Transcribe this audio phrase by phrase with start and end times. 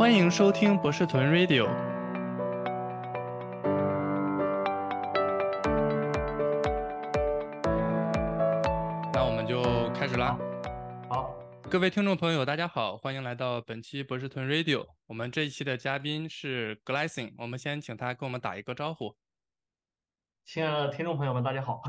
[0.00, 1.66] 欢迎收听博士屯 Radio。
[9.12, 10.38] 那我们就开始啦。
[11.06, 11.36] 好，
[11.70, 14.86] 各位听众朋友，大家好，欢迎来到本期博士屯 Radio。
[15.06, 19.14] 我们这一期的嘉宾是 Glassing，我们先请他跟我们打一个招呼。
[20.46, 21.82] 亲爱的听众朋友们，大家好。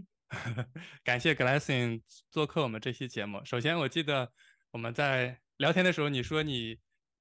[1.02, 3.42] 感谢 Glassing 做客我们这期节目。
[3.46, 4.30] 首先，我记得
[4.72, 6.78] 我们在聊天的时候，你说你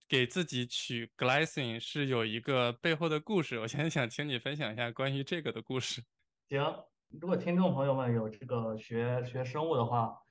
[0.08, 6.04] 给自己取 Glassing 是有一个背后的故事，我现在想请你分享一下关于这个的故事。
[6.48, 6.62] 行，
[7.10, 10.22] 如果听众朋友们有这个学学生物的话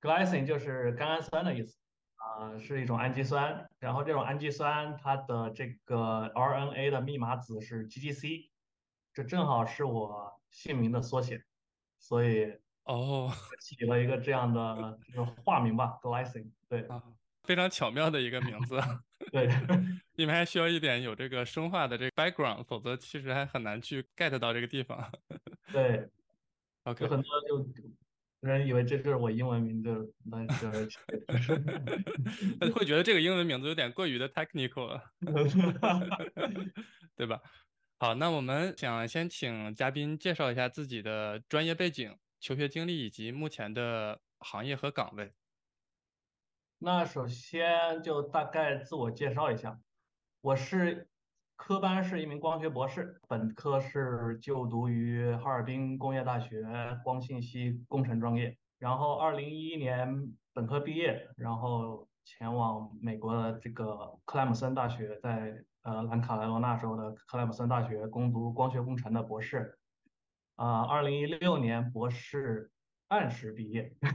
[0.00, 1.76] ，glycine 就是甘氨酸的意思
[2.16, 3.68] 啊、是一种氨基酸。
[3.78, 8.50] 然后这种氨基酸它的这个 RNA 的密码子是 GGC，
[9.12, 11.42] 这正好是我姓名的缩写，
[11.98, 16.50] 所以哦，起了一个这样的这个化名吧，glycine。
[16.68, 17.02] 对啊，
[17.44, 18.80] 非常巧妙的一个名字，
[19.32, 19.48] 对，
[20.16, 25.10] 你们还需要一点有这个生化的这个 background，否则其实还很难去 get 到这个地方。
[25.72, 26.08] 对
[26.84, 27.66] ，OK，有很多就
[28.40, 30.68] 人以为这就是我英文名字，那是
[32.72, 35.02] 会觉得这个英文名字有点过于的 technical 了，
[37.16, 37.40] 对吧？
[37.98, 45.30] 好，那我们想先请嘉宾介绍一下自己的专业背景、求学经历以及目前的行业和岗位。
[46.82, 49.78] 那首先就大概自我介绍一下，
[50.40, 51.10] 我是
[51.54, 56.64] 科班是一名光学博士，本科是就读于哈尔滨工业大学
[57.04, 69.78] 光信息工程专业，然后二零一一年本科毕业，然后前往美国的这个克莱姆森大学，在呃南卡莱罗纳州的克莱姆森大学攻读光学工程的博士，
[70.56, 72.70] 啊、二零一六年博士
[73.10, 73.92] 按时毕业。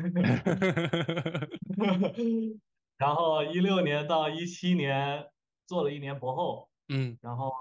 [2.98, 5.26] 然后一六年到一七年
[5.68, 7.52] 做了一年博后，嗯然后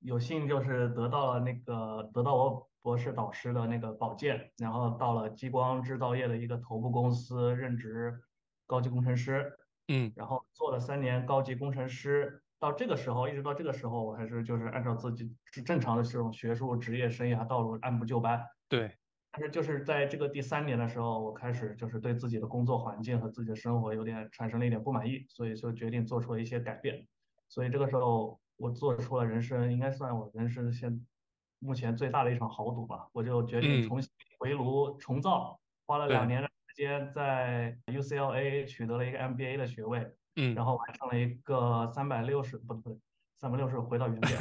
[0.00, 8.20] 有幸就是得到了那个得到我博士导师的那个保荐，然后到了激光制造业的一个头部公司任职
[8.66, 9.50] 高级工程师，
[9.88, 12.42] 嗯然后做了三年高级工程师。
[12.60, 18.44] 到这个时候，一直到这个时候，我还是就是按照自己是正常的这种学术职业生涯道路按部就班。
[18.68, 18.96] 对，
[19.38, 27.06] 但是就是在这个第三年的时候，我开始就是对自己的工作环境和自己的生活有点产生了一点不满意，所以就决定做出了一些改变。
[27.48, 31.06] 所以这个时候，我做出了人生应该算我人生现
[31.60, 33.06] 目前最大的一场豪赌吧。
[33.12, 34.10] 我就决定嗯重新
[34.40, 42.98] 回炉重造，花了两年的时间在 UCLA 取得了一个 MBA 的学位，嗯然后完成了一个三百六十不对不对，
[43.36, 44.36] 三百六十回到原点，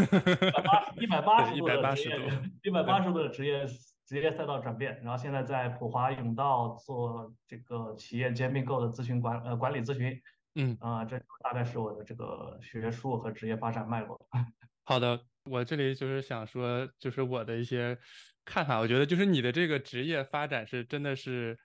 [0.99, 3.63] 一百八十度的职业180度，一百八十度的职业
[4.07, 10.19] 职业赛道转变，然后现在在普华永道做这个企业兼并购的咨询管呃管理咨询，
[10.55, 10.77] 嗯。
[10.79, 14.17] 啊、这大概是我的这个学术和职业发展脉络。
[14.85, 17.99] 好的，我这里就是想说，就是我的一些
[18.45, 18.79] 看法。
[18.79, 21.59] 我觉得就是你的这个职业发展是真的是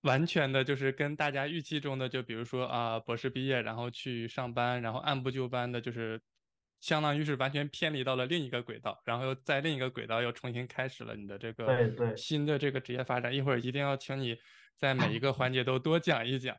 [0.00, 6.18] 完全的，就是跟大家预期中的，就比如说啊，博士毕业然后去上班，然后按部就班的，就是
[6.80, 13.34] 相当于是完全偏离到了另一个轨道，然后又在另一个轨道又重新开始了你的这个新的这个职业发展。
[13.34, 14.36] 一会儿一定要请你
[14.76, 16.56] 在每一个环节都多讲一讲。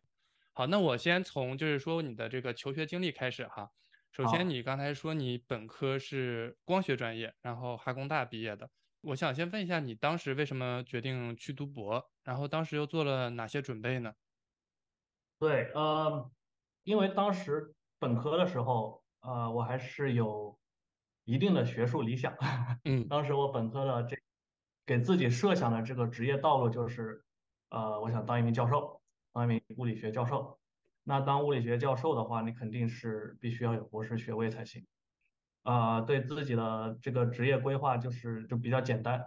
[0.54, 3.70] 好，那我先从就是说你的这个求学经历开始哈。
[4.12, 8.70] 首先，你刚才说你本科是光学专业，然后哈工大毕业的。
[9.02, 12.04] 我想先问一下，你当时为什么决定去读博？
[12.24, 14.12] 然后当时又做了哪些准备呢？
[15.40, 16.30] 对，呃，
[16.84, 20.58] 因为当时本科的时候，呃，我还是有
[21.26, 22.36] 一定的学术理想。
[22.86, 24.18] 嗯当时我本科的这
[24.86, 27.24] 给自己设想的这个职业道路就是，
[27.70, 29.02] 呃，我想当一名教授，
[29.34, 30.60] 当一名物理学教授。
[31.04, 34.86] 那当物理学教授的话，你肯定是必须要有博士学位才行。
[35.64, 39.26] 啊、对自己的这个职业规划就是就比较简单。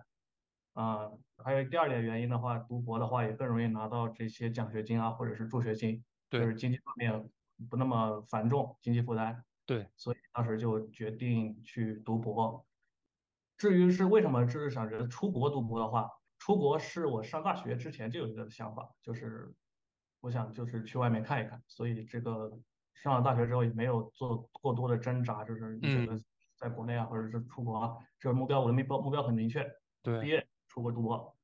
[0.72, 7.30] 啊、还有第二点原因的话，读博的话也更容易拿到这些奖学金啊，或者是助学金，就是经济方面
[7.68, 9.45] 不那么繁重，经济负担。
[9.64, 12.66] 对，所以当时就决定去读博。
[13.56, 19.54] 至于是为什么就是想着出国读博的话，出国是我上大学之前就有一个想法，就是
[20.20, 22.59] 我想就是去外面看一看，所以这个
[22.94, 26.24] 上了大学之后也没有做过多的挣扎，就是你觉得嗯
[26.56, 29.64] 在国内啊，或者是出国啊，这个目标我的目标目标很明确，
[30.03, 31.36] 对毕，业出国读博。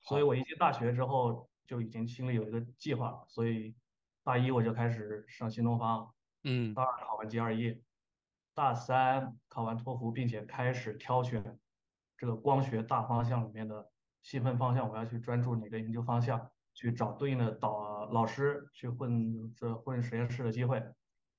[0.00, 3.74] 所以我一进大学之后就已经心里有一个计划，所以
[4.22, 6.14] 大一我就开始上新东方，
[6.44, 7.82] 嗯大二考完 GRE，
[8.54, 11.58] 大三考完托福，并且开始挑选
[12.16, 13.90] 这个光学大方向里面的
[14.22, 20.82] 细分方向，我要去专注哪个研究方向，去找对应的导老师去混这混实验室的机会。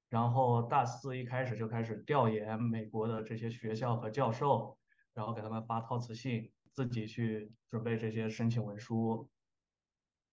[0.09, 4.77] 然后大四一开始就开始调研美国的这些学校和教授，
[5.13, 9.29] 然后给他们发套词信，自己去准备这些申请文书，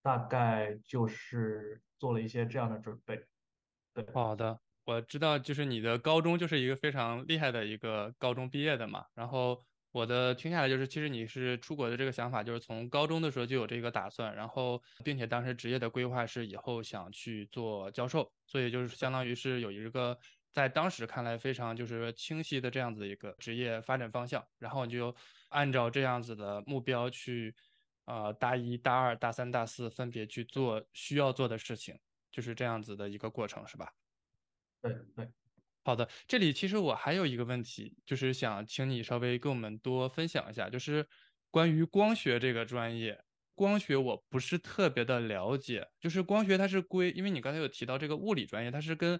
[0.01, 3.27] 大概就是做了一些这样的准备。
[4.13, 9.63] 好的，我知道，就是你的高中就是一个非常厉害的一个高中毕业的嘛，然后。
[9.93, 20.15] 我的听下来就是，其实你是出国的这个想法，就是从高中的时候就有这个打算，然后并且当时职业的规划是以后想去做教授，所以就是相当于是有一个
[20.51, 25.15] 在当时看来非常就是清晰的这样子一个职业发展方向，然后你就
[25.49, 27.55] 按照这样子的目标去，
[28.05, 31.97] 呃，大一大二大三大四分别去做需要做的事情，
[32.37, 33.89] 就是这样子的一个过程，是吧？
[34.79, 35.27] 对对。
[35.83, 41.07] 好的，这里其实我还有一个问题，就是想请你稍微跟我们多分享一下，就是
[41.49, 43.19] 关于光学这个专业，
[43.55, 49.19] 光学我不是特别的了解，就是光学它是归，因为你刚才有提到这个物理专业，它是跟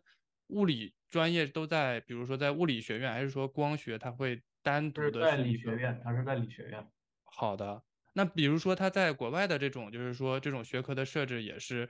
[0.50, 5.22] 物理专业都在，比如说在物理学院，还是说光学它会单独的？
[5.22, 6.88] 在理学院，它是在理学院。
[7.24, 7.82] 好的，
[8.14, 11.90] 那比如说它在国外的这种，就是说这种学科的设置也是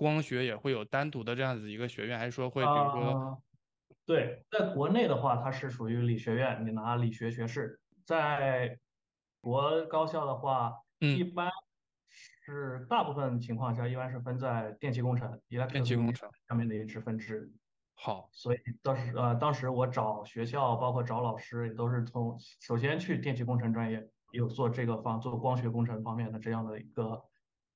[0.00, 3.42] 光学也会有单独的这样子一个学院，还是说会比如说？
[4.06, 8.78] 对，在国内的话，它是属于理学院，你拿理学学士；在
[9.42, 11.50] 国高校的话，一般
[12.00, 15.38] 是大部分情况下，一般是分在电气工程、
[15.70, 17.52] 电气工程上面的一支分支。
[17.94, 27.22] 好，所以当时呃，当时我找学校，包括找老师，也都是从首先去电气工程专业，有做这个方做光学工程方面的这样的一个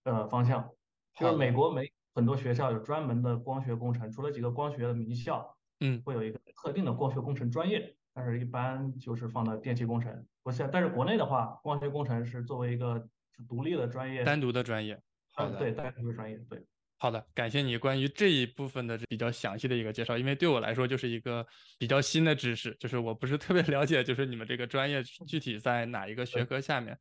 [0.05, 0.67] 呃方向。
[1.15, 5.55] 就是美国没很多学校有专门的光学工程，除了几个光学的名校。
[5.81, 10.25] 嗯，会有一个特定的光学工程专业，但是一般就是放到电气工程。
[10.44, 13.08] 不是，但是国内的话，光学工程是作为一个
[13.49, 14.99] 独立的专业，单独的专业。
[15.32, 16.38] 好的，对，单独的专业。
[16.49, 16.64] 对，
[16.96, 21.44] 好的，感谢你关于这一部分的比较详细的一个介绍，因为对我来说就是一个
[21.76, 26.96] 比较新的知识，就是我不是特别了解，就是你们这个专业具体在哪一个学科下面。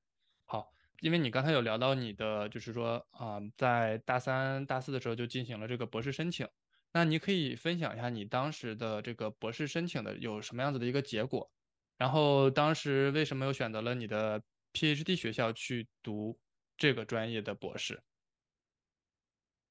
[1.03, 6.47] 因为你刚才有聊到你的，就是说啊，在大三、大四的时候就进行了这个博士申请。
[6.93, 11.51] 那你可以分享一下你当时的这个博士申请的有什么样子的一个结果，
[11.97, 14.41] 然后当时为什么又选择了你的
[14.71, 16.39] PhD 学校去读
[16.77, 18.01] 这个专业的博士？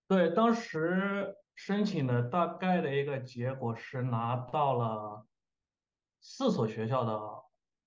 [0.07, 5.27] 对，当时申请的大概的一个结果是拿到了
[6.21, 7.13] 四所学校的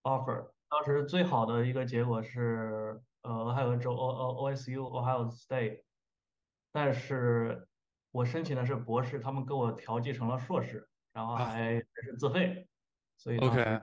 [0.01, 5.81] offer，当时最好的一个结果是呃还有州 O O OSU Ohio State，
[6.71, 7.67] 但是。
[8.11, 12.65] 我申请的是博士，他们给我调剂成了硕士，然后还是自费，
[13.17, 13.81] 所以 OK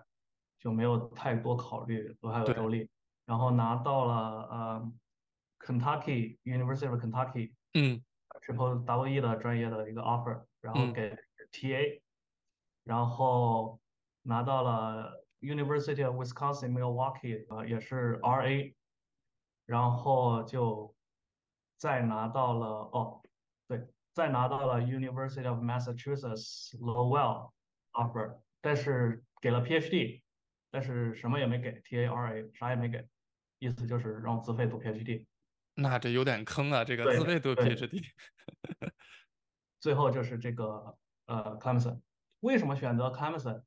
[0.59, 2.89] 就没有太多考虑俄亥俄州立，
[3.27, 4.15] 然后拿到了
[4.51, 4.93] 呃
[5.59, 8.03] Kentucky University of Kentucky，嗯
[8.41, 11.15] ，Triple W E 的专业的一个 offer，然后给
[11.53, 12.01] TA，
[12.85, 13.79] 然后
[14.23, 18.75] 拿到了 University of Wisconsin Milwaukee，呃也是 RA，
[19.73, 20.95] 然后就
[21.79, 23.23] 再拿到了哦，
[23.67, 23.89] 对。
[24.13, 27.51] 再拿到了 University of Massachusetts Lowell
[27.93, 30.21] offer，但是给了 PhD，
[30.71, 33.09] 但是什么也没给，TARA 啥也没给，
[33.59, 35.25] 意思就是让自费读 PhD。
[35.77, 38.05] 那这有点坑啊，这个自费读 PhD。
[39.81, 42.03] 最后就是这个呃 Clemson，
[42.41, 43.63] 为什么选择 Clemson？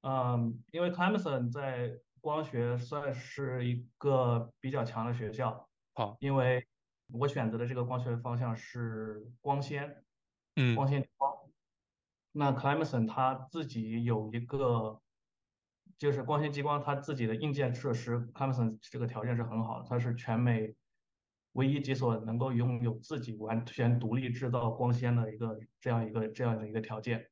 [0.00, 5.68] 嗯，因为 Clemson 在光学算是一个比较强的学校。
[5.94, 6.66] 好，因为。
[7.10, 10.04] 我选择的这个光学方向是光纤，
[10.56, 11.34] 嗯，光纤光。
[12.32, 15.00] 那 Clemson 它自己有一个，
[15.96, 20.74] 就是光纤激光，它自己的硬件设施，Clemson 这个条件是很好的，它是全美
[21.52, 27.26] 唯一几所能够拥有自己完全独立制造光纤的一个这样一个这样的一个条件。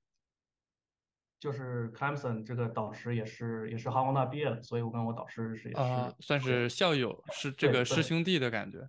[1.38, 8.88] 就是 Clemson 这个导师也是也是哈工大毕业的，所以我跟我导师是也是算是校友，是这个师兄弟的感觉。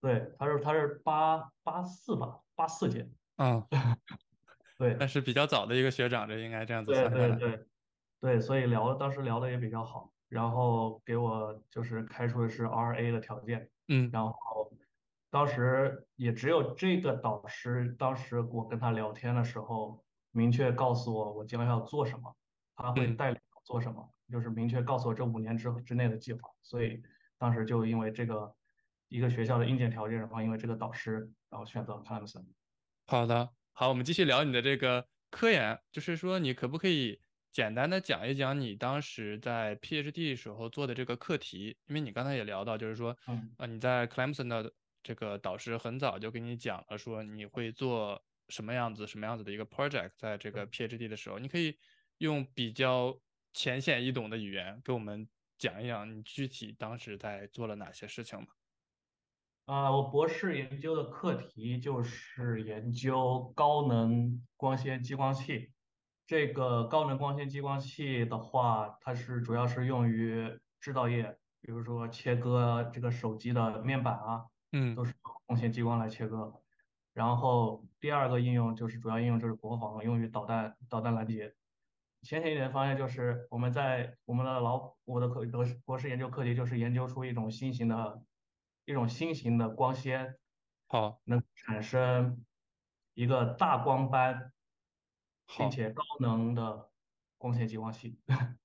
[0.00, 3.08] 对，他是他是八八四吧，八四届。
[3.36, 3.64] 嗯，
[4.78, 7.64] 对，但是比较早的一个学长，这应该这样子算对对对，
[8.20, 13.70] 对，所以聊当时聊的也比较好，然后给我就是开出的是 RA 的条件。
[13.88, 14.32] 嗯，然后
[15.30, 22.36] 当时也只有这个导师，当时我跟他聊天的时候，明确告诉我我将来要做什么，
[22.74, 26.40] 他会带领我做什么，就是明确告诉我这五年之之内的计划。
[26.62, 27.00] 所以
[27.38, 28.54] 当时就因为这个。
[29.12, 32.46] 一个学校的硬件条件，然后因为这个导师，然后选择了 Clemson。
[33.06, 37.20] 好的，好，我们继续聊你的这个科研，就是说你可不可以
[37.50, 41.76] 简单的讲一讲你当时在 PhD 时候做的这个课题？
[41.88, 44.72] 因为你刚才也聊到，就是说，嗯，呃，你在 Clemson 的
[45.02, 48.22] 这个导师很早就跟你讲了，说你会做
[48.52, 51.78] 什么样子、什么样子的一个 project，在这个 PhD 的时候，你可以
[52.18, 53.18] 用比较
[53.52, 55.28] 浅显易懂的语言给我们
[55.58, 58.46] 讲一讲你具体当时在做了哪些事情吗？
[59.64, 65.70] 啊，我博士研究的课题就是研究高能光纤激光器。
[66.26, 76.61] 这个高能光纤激光器的话，它是主要是用于制造业，比如说切割这个手机的面板啊，嗯，都是用光纤激光来切割。
[77.12, 81.54] 然后第二个应用就是主要应用就是国防，用于导弹导弹拦截。
[82.22, 88.22] 浅显一点的方向就是我们在我们的老我的课博士博士研究课题就是研究出一种新型的。
[88.84, 90.40] 一种新型的光纤，
[90.88, 92.44] 好，能产生
[93.14, 94.52] 一个大光斑，
[95.56, 96.90] 并且高能的
[97.38, 98.18] 光纤激光器。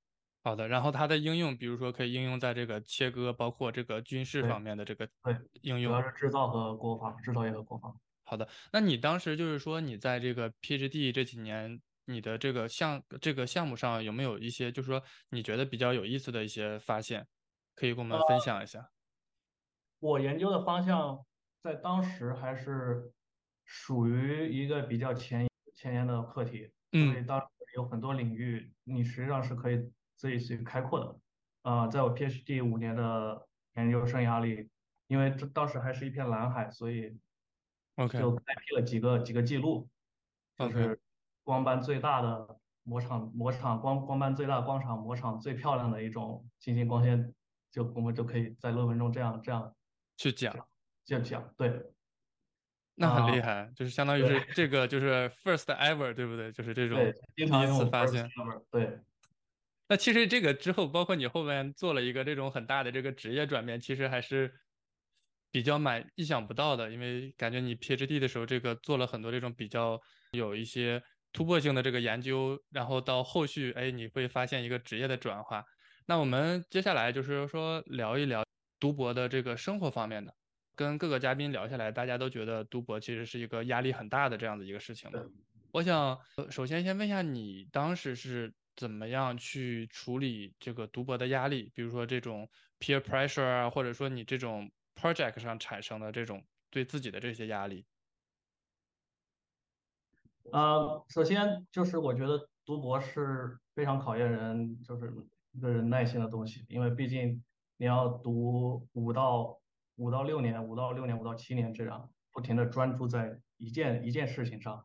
[0.44, 7.96] 好的，然后它的应用，比如说可以应用在这个切割，包括这个军事方面的这个对应用，主要是制造和国防，制造业和国防。
[8.29, 17.25] 好的，那你当时就是说你在这个 PhD 这几年，你的这个项这个项目上有没有一些，就是说你觉得比较有意思的一些发现，
[17.74, 18.89] 可以跟我们分享一下？
[20.00, 21.25] 我研究的方向
[21.63, 23.12] 在当时还是
[23.65, 29.77] 属于一个比较前前沿的课题，所以当时有很多领域你实际上是可以
[30.17, 31.19] 自己去开阔的。
[31.62, 34.69] 啊，在我 PhD 五年的研究生涯里，
[35.07, 37.17] 因为这当时还是一片蓝海，所以
[37.98, 39.88] OK 就开辟了几个几个记录，
[40.58, 41.00] 就是
[41.44, 47.34] 光斑最大的模场模场光光斑最大光场模场最漂亮的一种新型光纤，
[47.72, 49.74] 就我们就可以在论文中这样这样。
[50.16, 50.56] 去讲，
[51.06, 51.92] 就讲，对，
[52.96, 56.51] 那很厉害，就是相当于是这个就是 first ever，对不对？
[56.51, 56.98] 就是这种
[57.36, 58.27] 第一次发现，
[58.72, 59.00] 对。
[59.88, 64.54] 那其实这个之后，包括你后面做了一个这种很大的这个职业转变，其实还是
[65.51, 70.00] 比较蛮意想不到的，因为感觉你 PhD 的时候，这个做了很多这种比较
[70.32, 71.01] 有一些
[71.32, 75.63] 突破性的这个研究，然后到后续，哎，你会发现一个职业的转化。
[76.06, 78.44] 那我们接下来就是说聊一聊。
[78.80, 80.32] 读博的这个生活方面的，
[80.75, 85.10] 跟各个嘉宾聊下来，大家都觉得读博其实是一个压力很大的这样的一个事情。
[85.72, 86.16] 我想
[86.51, 92.48] 首先先问一下你当时是怎么样去处理这个读博的压力，比如说这种
[92.80, 97.86] peer pressure 啊，或者说你这种 project 上产生的这种对自己的这些压力。
[100.51, 105.13] 呃，首先就是我觉得读博是非常考验人，就是
[105.51, 107.44] 一个人耐心的东西，因为毕竟。
[107.80, 109.62] 你要读五到
[109.98, 114.84] 五到六年，五到六年，五到七年这样，不停的专注在一件一件事情上，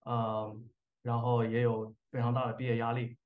[0.00, 0.60] 呃，
[1.02, 3.16] 然后也有非常大的毕业压力。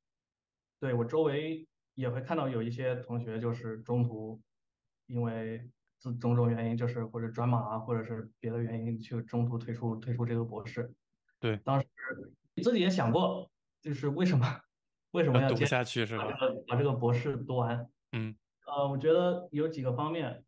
[0.78, 4.42] 对我周围也会看到有一些同学就是中途
[5.06, 5.70] 因为
[6.02, 10.92] 自种种原因，就是或者转码啊，或者是别的原因，去中途退出退出这个博士。
[11.38, 11.86] 对，当时
[12.60, 13.48] 自己也想过，
[13.80, 14.60] 就是为什么
[15.12, 16.26] 为什么要读下去是吧？
[16.66, 18.34] 把这个博士读完，嗯。
[18.66, 20.44] 呃，我觉得有几个方面。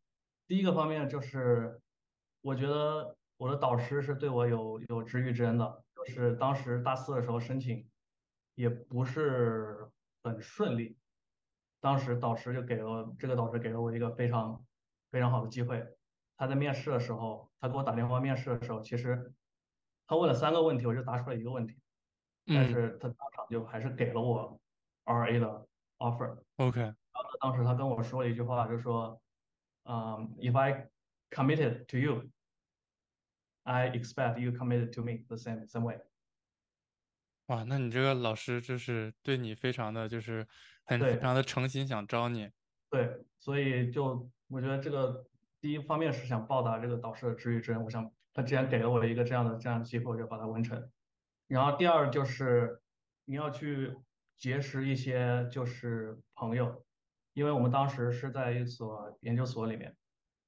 [0.49, 1.81] 第一个方面就是，
[2.41, 5.85] 我觉得我的导师是对我有有知遇之恩的。
[5.95, 7.89] 就是当时大四的时候申请，
[8.57, 9.89] 也不是
[10.25, 10.97] 很顺利。
[11.81, 14.65] 当时导师就给了这个导师给了我一个非常
[15.15, 15.87] 非常好的机会。
[16.37, 19.33] 他在面试的时候，他给我打电话面试的时候，其实
[20.09, 21.79] 他问了三个问题，我就答出了一个问题，
[22.47, 24.61] 但是他当场就还是给了我
[25.05, 25.69] RA 的
[25.99, 26.43] offer。
[26.57, 26.93] OK。
[27.41, 29.23] 当时他跟我说了一句话，就说，
[29.85, 30.91] 嗯，If I
[31.31, 32.29] committed to you,
[33.63, 36.01] I expect you committed to me the same same way。
[37.47, 40.49] 哇，那你这个老师就是对你非常的就是
[40.85, 42.51] 很非常的诚心想招你。
[42.95, 45.27] 对，所以就我觉得这个
[45.61, 50.89] 第一方面是想报答这个导师的知遇之恩，我想他既然给了我一个这样的这样的机会，我就把它完成。
[51.49, 52.81] 然后第二就是
[53.25, 53.97] 你要去
[54.39, 56.85] 结识一些就是朋友。
[57.33, 59.97] 因为我们当时是在一所研究所里面，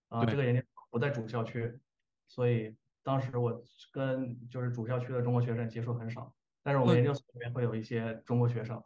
[0.06, 1.80] 啊，这个研究所不在主校区，
[2.28, 3.60] 所以当时我
[3.90, 6.32] 跟就是主校区的中国学生接触很少。
[6.62, 8.80] 但是我们研究所里面会有一些中国学生。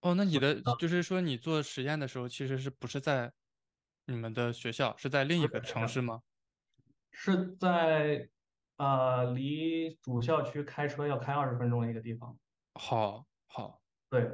[0.00, 3.32] 哦，那你的就是说你做实验的时候，其实是不是在
[4.06, 6.22] 你们的学校，是在另一个城市吗？
[7.10, 8.28] 是在
[8.76, 12.38] 呃离主校区开车要开二十分钟的一个地方。
[12.74, 14.30] 好，好，对，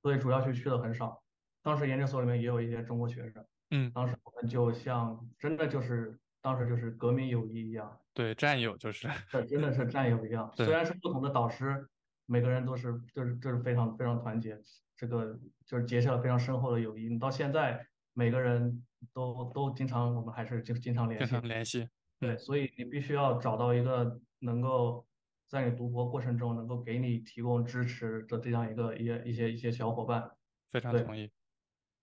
[0.00, 1.22] 所以主校区去的很少。
[1.62, 10.50] 当时研究所里面也有一些中国学生，嗯，当时我们就像真的就是当时就是革命友谊一样，对，战友就是，这真的是战友一样。
[10.56, 11.86] 虽然是不同的导师，
[12.30, 14.56] 每个人都是就是就是非常非常团结，
[14.96, 17.08] 这个就是结下了非常深厚的友谊。
[17.08, 21.88] 你到现在每个人都都经常，我们还是经经常联系，联系。
[22.20, 25.04] 对，所以你必须要找到一个能够
[25.48, 30.30] 在你读博过程中能够给你提供支持的这样一个一些一些一些小伙伴。
[30.70, 31.32] 非常同意。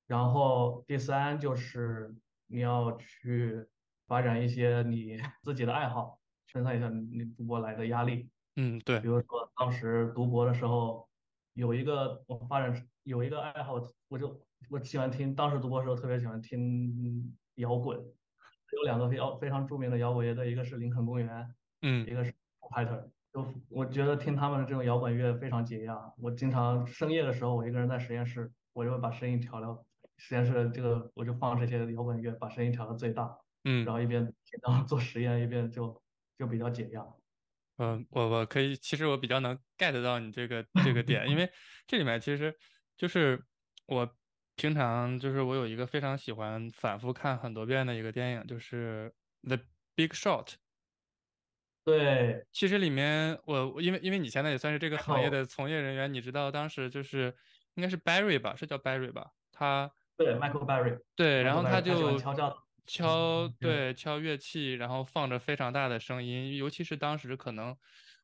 [0.07, 2.13] 然后第三就是
[2.47, 3.65] 你要去
[4.07, 6.19] 发展一些你 自己的爱好，
[6.51, 8.29] 分散一下你读博来的压力。
[8.57, 11.07] 嗯，对比，如说当时读博的时候，
[11.53, 13.75] 有一个我发展有一个爱好，
[14.07, 23.11] 我就我喜欢听，当时读博的时候特别喜欢听摇滚，有两个非常非常著名的摇滚乐队，一个是林肯公园，嗯一个是 Fighter。
[23.33, 26.11] 就我觉得听他们的这种摇滚乐非常解压。
[26.17, 29.85] 我经常深夜的时候，我一个人在实验室，我就会把声音调到
[30.17, 33.35] 实验室的这个，我就放这些摇滚乐，把声音调到最大，然
[33.65, 33.85] 嗯。
[33.93, 34.33] 后一边
[34.63, 36.01] 然后做实验，一边就
[36.39, 37.05] 就比较解压。
[37.77, 41.49] 嗯，我我可以，其实我比较能 get 到你这个这个点，因 为
[41.85, 42.55] 这里面其实
[42.97, 43.41] 就是
[43.85, 44.17] 我
[44.55, 49.13] 平常就是我有一个非常喜欢反复看很多遍的一个电影，就是
[49.47, 49.63] 《The
[49.95, 50.45] Big Short》。
[51.85, 57.33] 对，其实里面我我因为因为你现在也算是这个行业的从业人员，你知道当时就是
[57.75, 59.31] 应该是 Barry 吧，是叫 Barry 吧？
[59.51, 62.19] 他对，Michael Barry 对，然后他就
[62.87, 67.77] 敲对，敲乐器，然后放着非常大的声音，尤其是当时可能，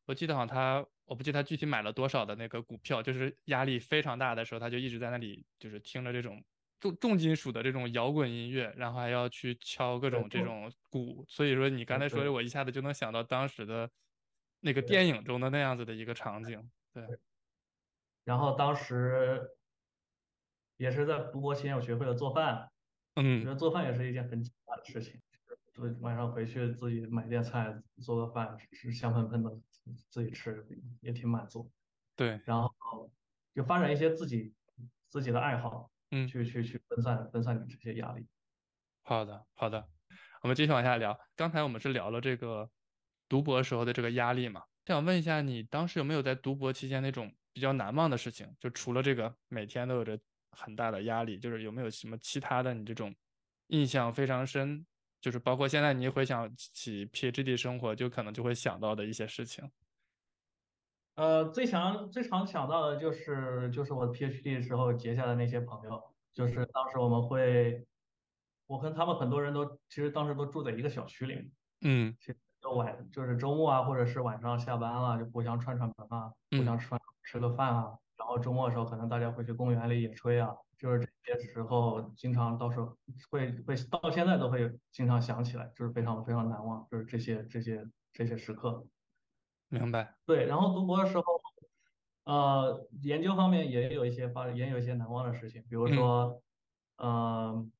[0.06, 6.42] 我记得好像他，我不记得他具体买了多少的那个股票，就是压力非常大的时候，他就一直在那里，就是听着这种
[6.80, 13.90] 重重金属的这种摇滚音乐，然后还要去敲各种这种鼓，所以说你刚才说的，我一下子就能想到当时的
[14.60, 17.02] 那个电影中的那样子的一个场景，对，
[18.24, 19.50] 然后当时
[20.76, 22.73] 也是在读博期间，我学会了做饭。
[23.16, 25.20] 嗯，得做饭也是一件很简单的事情，
[25.72, 29.50] 就是晚上回去自己买点菜，做个饭，吃香喷喷的，
[30.08, 30.66] 自己吃
[31.00, 31.70] 也挺满足。
[32.16, 33.12] 对，然后
[33.54, 34.54] 就发展一些自己
[35.08, 36.26] 自己的爱好，嗯。
[36.26, 38.26] 去去去分散分散你这些压力。
[39.02, 39.88] 好的，好的，
[40.42, 41.18] 我们继续往下聊。
[41.36, 42.70] 刚才我们是聊了这个
[43.28, 48.56] 读博时候的这个压力嘛，想问一下，你当时有没有在读博期间那种比较难忘的事情？
[48.58, 50.18] 就除了这个每天都有着
[50.54, 53.14] 很大的压力，就是有没有什么其他的你这种
[53.68, 54.86] 印象非常深，
[55.20, 59.70] 就是包括现在你回想起 PhD 生活，就可能就会想到的一些事情。
[61.16, 67.86] 呃，最想最常想到的就是就是我 PhD 时候结下的那些朋友，就是当时我们会，
[68.66, 71.50] 我跟他们很多人都其实当时都住在一个小区里面。
[71.82, 77.98] 嗯其实就晚就是周末啊，或者是晚上下班了，就互相串串门啊，互嗯相吃饭吃个饭啊。
[78.24, 82.96] 然后周末的时候，可能大家会去公园里野炊啊，就是这些时候，经常到时候
[83.30, 88.86] 会会到现在都会经常想起来，就是非常非常难忘，就是这些这些这些时刻。
[89.68, 90.14] 明白。
[90.24, 91.24] 对，然后读博的时候，
[92.24, 96.42] 呃，研究方面也有一些发，也有一些难忘的事情，比如嗯说，
[96.96, 97.72] 嗯、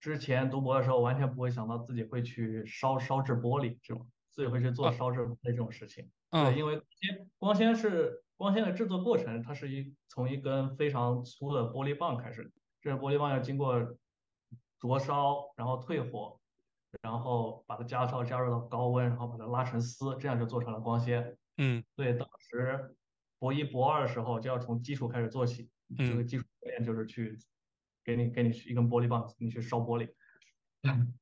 [0.00, 6.10] 之前读博的时候完全不会想到自己会去烧烧制玻璃这种，自己会去做啊烧制玻璃这种事情。
[6.30, 12.50] 对，嗯因为光纤光纤是光纤的制作过程，它是一从一根非常粗的玻璃棒开始，
[12.80, 13.98] 这个玻璃棒要经过
[14.78, 16.40] 灼烧，然后退火，
[17.02, 21.36] 然后把它加烧加热到高温，然后把它拉成丝，这样就做成了光纤。
[21.58, 22.96] 嗯所以，当时
[23.38, 27.36] 博一博二的时候就要从基础开始做起，这个嗯基础练就是去
[28.02, 30.14] 给你给你一根玻璃棒，你去烧玻璃。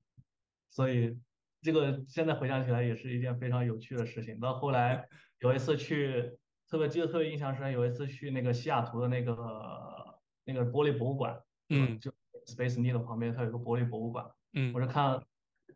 [0.71, 1.19] 所以
[1.63, 4.39] 这个现在回想起来也是一件非常有趣的事情。
[4.39, 5.09] 到后来
[5.41, 6.38] 有一次去，
[6.69, 12.11] 特别记得特别印象深，有一次去那个西雅图的那个那个玻璃博物馆，嗯就
[12.47, 15.23] Space Needle 旁边它有个玻璃博物馆，嗯，我就看，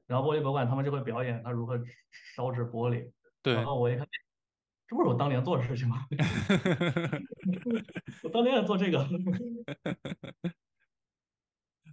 [0.07, 1.79] 然后玻璃博物馆他们就会表演他如何
[2.35, 3.11] 烧制玻璃，
[3.43, 3.65] 对然。
[3.65, 4.07] 后我一看，
[4.87, 6.07] 这不是我当年做的事情吗？
[8.23, 9.05] 我当年也做这个。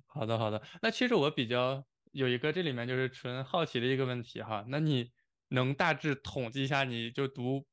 [0.06, 0.62] 好的，好的。
[0.82, 5.12] 那其实我比较有一个这里面就是纯好奇的一个问题哈，那你
[5.50, 7.66] 能大致统计一下，你就读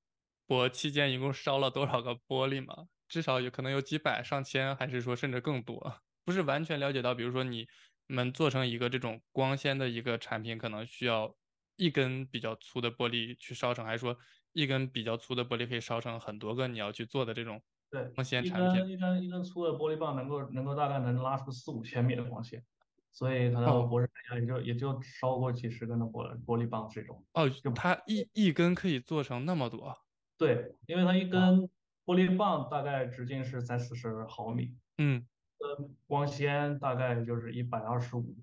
[0.47, 2.87] 博期间一共烧了多少个玻璃吗？
[3.09, 6.01] 至少有可能有几百、上千，还是说甚至更多？
[6.25, 7.67] 不是完全了解到，比如说你
[8.07, 11.37] 们做成一个这种光纤的一个产品，可能需要
[11.77, 14.17] 一根比较粗的玻璃去烧成，还是说
[14.53, 18.81] 一根比较粗的玻璃可以烧成很多个你要去做的这种对，光纤产品？
[18.81, 22.65] 根一根一根粗的玻璃棒能够能够大概能拉出四五千米的光纤，
[23.13, 27.25] 所以可能博士也就也就烧过几十根的玻玻璃棒这种。
[27.35, 30.06] 哦，就它一一根可以做成那么多。
[30.39, 31.69] 对，因为它一，根
[32.05, 35.27] 玻璃棒大概直径是三四十毫米，嗯
[35.59, 38.37] 跟光纤大概就是一百二十五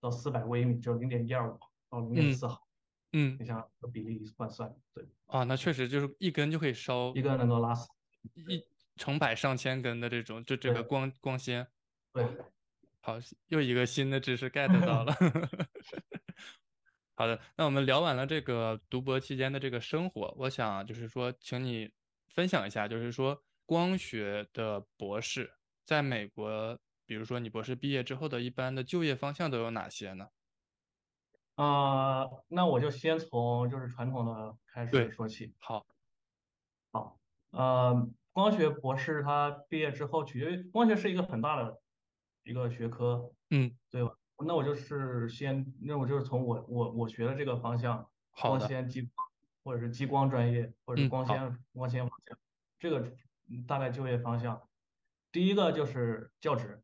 [0.00, 1.58] 到四百微米，就零点一二五
[1.90, 2.66] 到零点嗯四毫，
[3.12, 7.88] 嗯，你想这个比例换算，对，啊，那确实就是一根就可以烧一根能够拉死。
[8.34, 8.64] 一
[8.96, 11.66] 成百上千根的这种，就这个光光纤。
[12.12, 12.24] 对，
[13.00, 15.12] 好，又一个新的知识 get 到了。
[17.22, 21.88] 好的，那我们聊完了这个读博期间的这个生活，我想就是说，请你
[22.26, 25.48] 分享一下，就是说光学的博士
[25.84, 30.26] 在美国，比如说你博士毕业之后的一般的就业方向都有哪些呢？
[31.54, 35.54] 啊、那我就先从就是传统的开始，说起。
[35.60, 35.86] 好，
[36.90, 37.20] 好，
[37.52, 41.80] 呃，光学博士他毕业之后取决于光学是一个很大的
[42.42, 44.10] 一个学科，嗯，对吧？
[44.46, 49.28] 那我就是先，那我就是从我我我学的这个方向，光，纤激光
[49.64, 52.38] 或者是激光专业，或者是光纤光纤方向，
[52.78, 53.14] 这个
[53.48, 54.68] 嗯大概就业方向。
[55.30, 56.82] 第一个就是教职，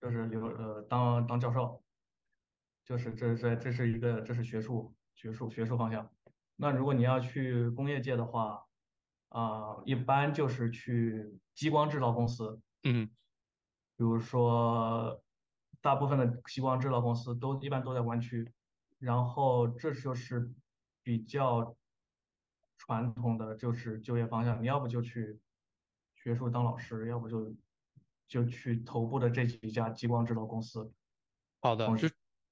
[0.00, 1.82] 就是留呃当当教授，
[2.84, 6.10] 就是这这这是一个这是学术学术学术方向。
[6.56, 8.64] 那如果你要去工业界的话，
[9.28, 13.06] 啊、一般就是去激光制造公司，嗯，
[13.96, 15.22] 比如说
[15.80, 18.50] 大部分的激光制造公司都一般都在湾区，
[18.98, 20.50] 然后这就是
[21.02, 21.76] 比较
[22.78, 25.38] 传统的就是就业方向，你要不就去
[26.14, 27.54] 学术当老师，要不就
[28.28, 30.92] 就去头部的这几家激光制造公司。
[31.60, 32.08] 好的，就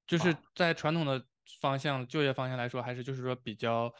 [0.06, 1.24] 就是啊，在传统的
[1.60, 3.92] 方向就业方向来说，还是就是说比较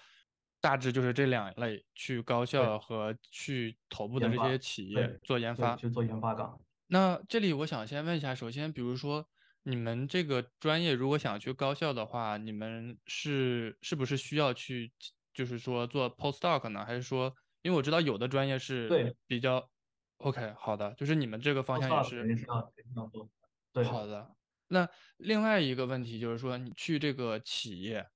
[0.61, 5.77] 大致就是这两类，去高，校和去头部的这些，企业做研发。
[5.77, 6.59] 去做研发岗。
[6.87, 9.27] 那这里我想先问一下，首先，比如说
[9.62, 14.92] 你们这个专业如果想去高校的话，你们是是不是需要去，
[15.33, 16.85] 就是说做 postdoc 呢？
[16.85, 19.70] 还是说，因为我知道有的专业是对比较
[20.18, 23.31] OK，好的，就是你们这个方向也是要肯定要做的。
[23.73, 23.85] 对。
[23.85, 24.35] 好的。
[24.68, 28.07] 那另外一个问题就是说，你去这个企业，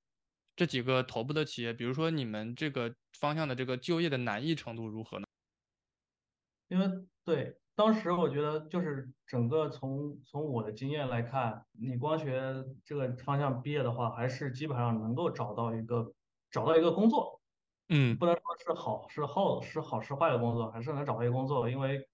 [0.55, 5.25] 这几个头部的企业，比如说你们这个方向的这个就业的难易程度如何呢？
[6.69, 6.87] 因为
[7.25, 16.13] 对，当时我觉得就是整个从从我的经验来看，你光学这个方向毕业的话，还是基本上能够找到一个
[16.51, 17.39] 找到一个工作，
[17.89, 18.19] 嗯。
[18.19, 22.05] 不能说是好是好是好是坏的工作，还是能找到一个工作，因为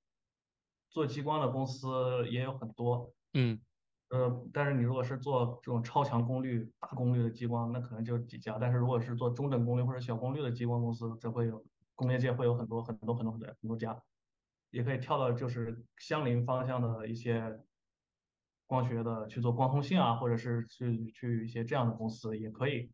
[0.91, 3.65] 做激光的公司也有很多，嗯。
[4.10, 13.99] 呃，但是你如果是做这种超强功率、大功率的激光，那可能就几家，但是如果是做中等功率或者小功率的激光公司，这会有工业界会有很多很多很多很多很多家。
[14.71, 17.60] 也可以跳到就是相邻方向的一些
[18.65, 22.91] 光学的去做光通信啊，或者是去去一些这样的公司也可以。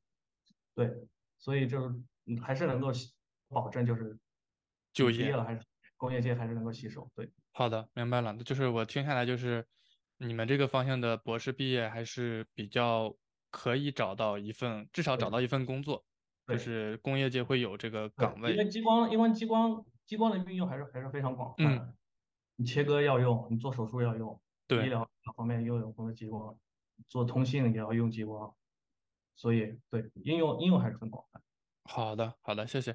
[0.76, 0.90] 对，
[1.38, 1.88] 所以就是
[2.26, 2.92] 嗯还是能够
[3.50, 4.18] 保证就是
[4.94, 5.62] 就业了还是
[5.98, 7.10] 工业界还是能够吸收。
[7.16, 8.36] 对好的，明白了。
[8.44, 9.66] 就是我听下来，就是
[10.18, 13.16] 你们这个方向的博士毕业还是比较
[13.50, 16.06] 可以找到一份，至少找到一份工作，
[16.48, 18.52] 就是工业界会有这个，岗位。
[18.52, 21.96] 因为激光因为激光激光的运用还是还是非常广泛嗯，的，
[22.58, 26.54] 你切割要用，你做手术要用，医，疗方面又有用激光，
[27.08, 28.54] 做通信也要用激光，
[29.38, 31.42] 所以对应用应用还是很广泛。
[31.86, 32.94] 好的，好的，谢谢。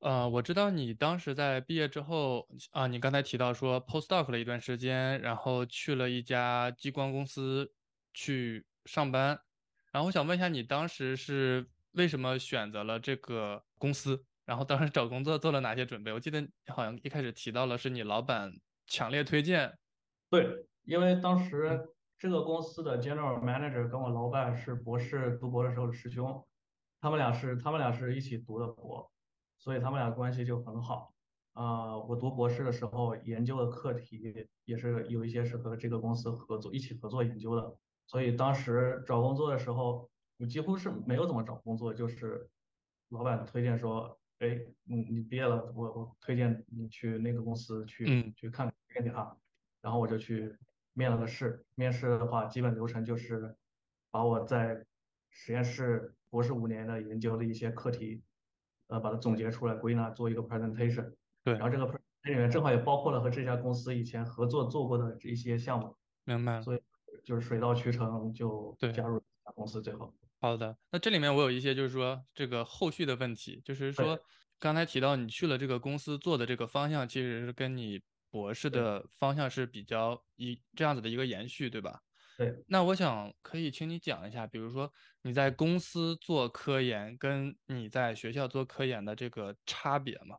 [0.00, 7.72] 呃，我知道你当时在毕业之后啊，你刚才提到说 postdoc 了一段时间，然后去了一家激光公司
[8.12, 9.40] 去上班，
[9.92, 14.26] 然后我想问一下，你当时是为什么选择了这个公司？
[14.50, 16.12] 然后当时找工作做了哪些准备？
[16.12, 18.52] 我记得好像一开始提到了是你老板
[18.88, 19.78] 强烈推荐，
[20.28, 26.44] 对，因为当嗯时这个公司的 general manager 跟我老板是博士，读博的时候的师兄，
[27.00, 29.08] 他们俩是他们俩是一起读的博，
[29.56, 31.14] 所以他们俩关系就很好。
[31.52, 37.76] 啊、我读博士的时候研究的课题也是有一些是和这个公司合作一起合作研究的，
[38.08, 42.50] 所以当时找工作的时候，我几乎是没有怎么找工作，就是
[43.10, 49.36] 老板推荐说，哎，你你毕业了，我我推荐你去那个公司去嗯去看看看他。
[49.82, 50.56] 然后我就去
[50.94, 51.64] 面了个试。
[51.74, 53.54] 面试的话，基本流程就是
[54.10, 54.84] 把我在
[55.30, 58.22] 实验室博士五年的研究的一些课题，
[58.88, 61.14] 呃，把它总结出来，归纳做一个 presentation。
[61.44, 66.62] 对，然后这个 presentation 里面正好也包括了和这家公司以前合作做过的这些项目，明白了。
[66.62, 66.80] 所以
[67.24, 68.74] 就是水到渠成就。
[68.94, 70.14] 加入这家公司最后。
[70.40, 74.18] 好的，那这里面我有一些就是说这个后续的问题，就是说
[74.58, 78.00] 刚才提到你去了这个公司做的这个方向，其实是跟你
[78.30, 82.00] 博士的方向是比较一这样子的一个延续，对吧？
[82.38, 84.90] 对，那我想可以请你讲一下，比如说
[85.22, 90.38] 你在公司做科研跟你在学校做科研的这个差别吗？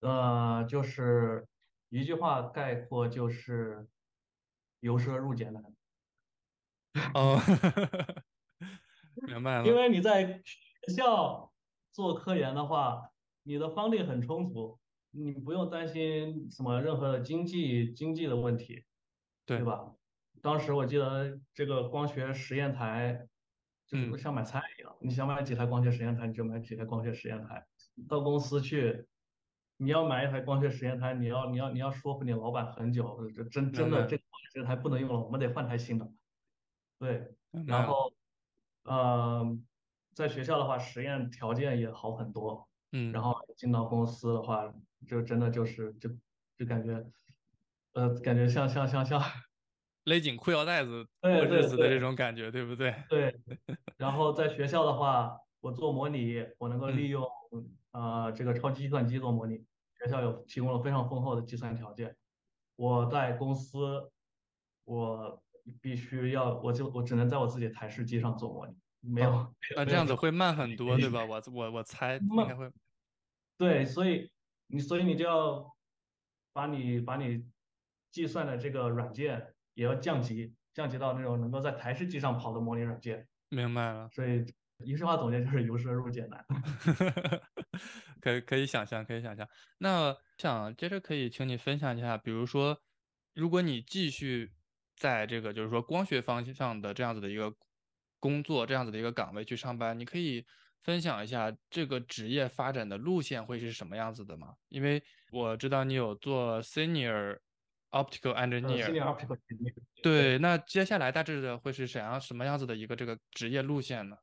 [0.00, 1.46] 呃，就是
[1.90, 3.86] 一句话概括就是
[4.80, 5.62] 由奢入俭难。
[7.14, 7.38] 哦，
[9.26, 11.52] 明白了因，为你在学校
[11.92, 13.10] 做科研的话，
[13.42, 14.78] 你的 funding 很充足，
[15.10, 18.84] 你不用担心什么任何的经济经济的问题，
[19.44, 19.94] 对对，吧？
[20.42, 23.26] 当时我记得这个光学实验台
[23.86, 27.66] 就是嗯像买菜一样，你想买几台光学实验台，你就买几台光学实验台。
[28.08, 29.06] 到公司去，
[29.76, 36.10] 你要买一台光学实验台，你要你要你要说服你老板很久，这真真的这个光学实验台不能用了，我们得换台新的。
[36.98, 37.34] 对，
[37.66, 38.12] 然后，
[38.84, 39.44] 呃，
[40.14, 42.68] 在学校的话，实验条件也好很多。
[42.92, 44.72] 嗯，然后进到公司的话，
[45.06, 46.10] 就真的就是就
[46.58, 47.04] 就感觉，
[47.92, 49.22] 呃，感觉像像像像
[50.04, 52.94] 勒紧裤腰带子过日子的这种感觉，对不对？
[53.08, 53.38] 对。
[53.96, 57.24] 然后在学校的话，我做模拟，我能够利用
[57.92, 59.64] 呃这个超级计算机做模拟，
[59.98, 62.16] 学校有提供了非常丰厚的计算条件。
[62.74, 64.10] 我在公司，
[64.84, 65.42] 我
[65.80, 68.74] 必须要，我就我只能在我自己台式机上做模拟。
[69.02, 71.24] 没有，那这样子会慢很多，对吧？
[71.28, 72.70] 我我我猜应该会。
[73.56, 74.30] 对，所以
[74.66, 75.74] 你所以你就要
[76.52, 77.44] 把你把你
[78.10, 83.26] 计算的这个软件也要降级，降级到那种能够在台式机上跑的模拟软件。
[83.48, 84.08] 明白了。
[84.12, 84.44] 所以
[84.84, 86.44] 一句话总结就是由奢入俭难。
[88.20, 89.48] 可以可以想象，可以想象。
[89.78, 92.78] 那想接着可以请你分享一下，比如说，
[93.34, 94.52] 如果你继续
[95.00, 97.52] 在这个就是说光学方向的这样子的一个。
[98.22, 100.44] 工作这样子的一个岗位去上班，你可以
[100.82, 104.48] 分享一下这个职业发展的路线会是什么样子的吗？
[104.68, 107.38] 因为我知道你有做 senior
[107.92, 108.84] optical engineer，
[110.02, 114.16] 对，那接下来大致的会是怎样什么样子的一个这个职业路线呢？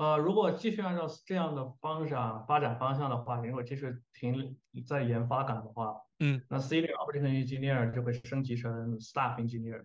[0.00, 9.84] 呃，如果继续按照这样的方向发展方向的话，如果继续停在研发岗的话，嗯，那 Senior Operation engineer 就会升级成 staff engineer。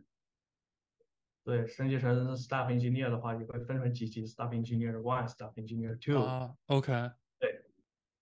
[1.44, 6.24] 对，升级成 staff engineer 的话，也会分成几级，staff engineer one，staff engineer two。
[6.24, 6.94] 啊，OK。
[7.38, 7.66] 对，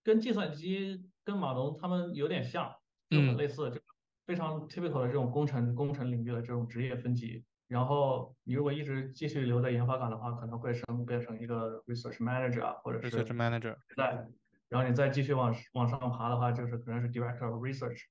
[0.02, 2.74] 跟计算机跟码农他们有点像，
[3.08, 3.80] 就很类似，就
[4.26, 7.44] 非常 typical 的这种工程工程领域的这种职业分级。
[7.68, 13.76] 然后你如果一直继续留在研发岗的话，可能会升变成一个 research manager 啊，或者是 research manager。
[13.96, 14.04] 对，
[14.68, 18.02] 然后你再继续往往上爬的话，就是可能是 director of research。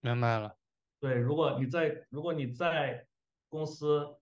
[0.00, 0.56] 明白了。
[1.00, 3.06] 对，如果你在如果你在
[3.48, 4.16] 公司。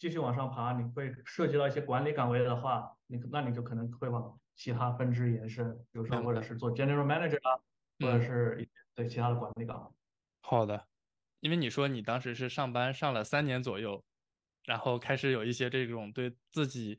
[0.00, 7.60] 继续往上爬，你会涉及到一些管理岗位的话，你那你就可能会往其他分支延伸，比如说或者是做 general manager 啊，
[7.98, 9.94] 或者是对其他的管理岗。
[10.40, 10.82] 好的，
[11.40, 14.04] 因为你说你当时是上班上了三年左右，
[14.64, 16.98] 然后开始有一些这种对自己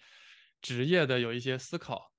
[0.61, 2.11] 职业的有一些思考，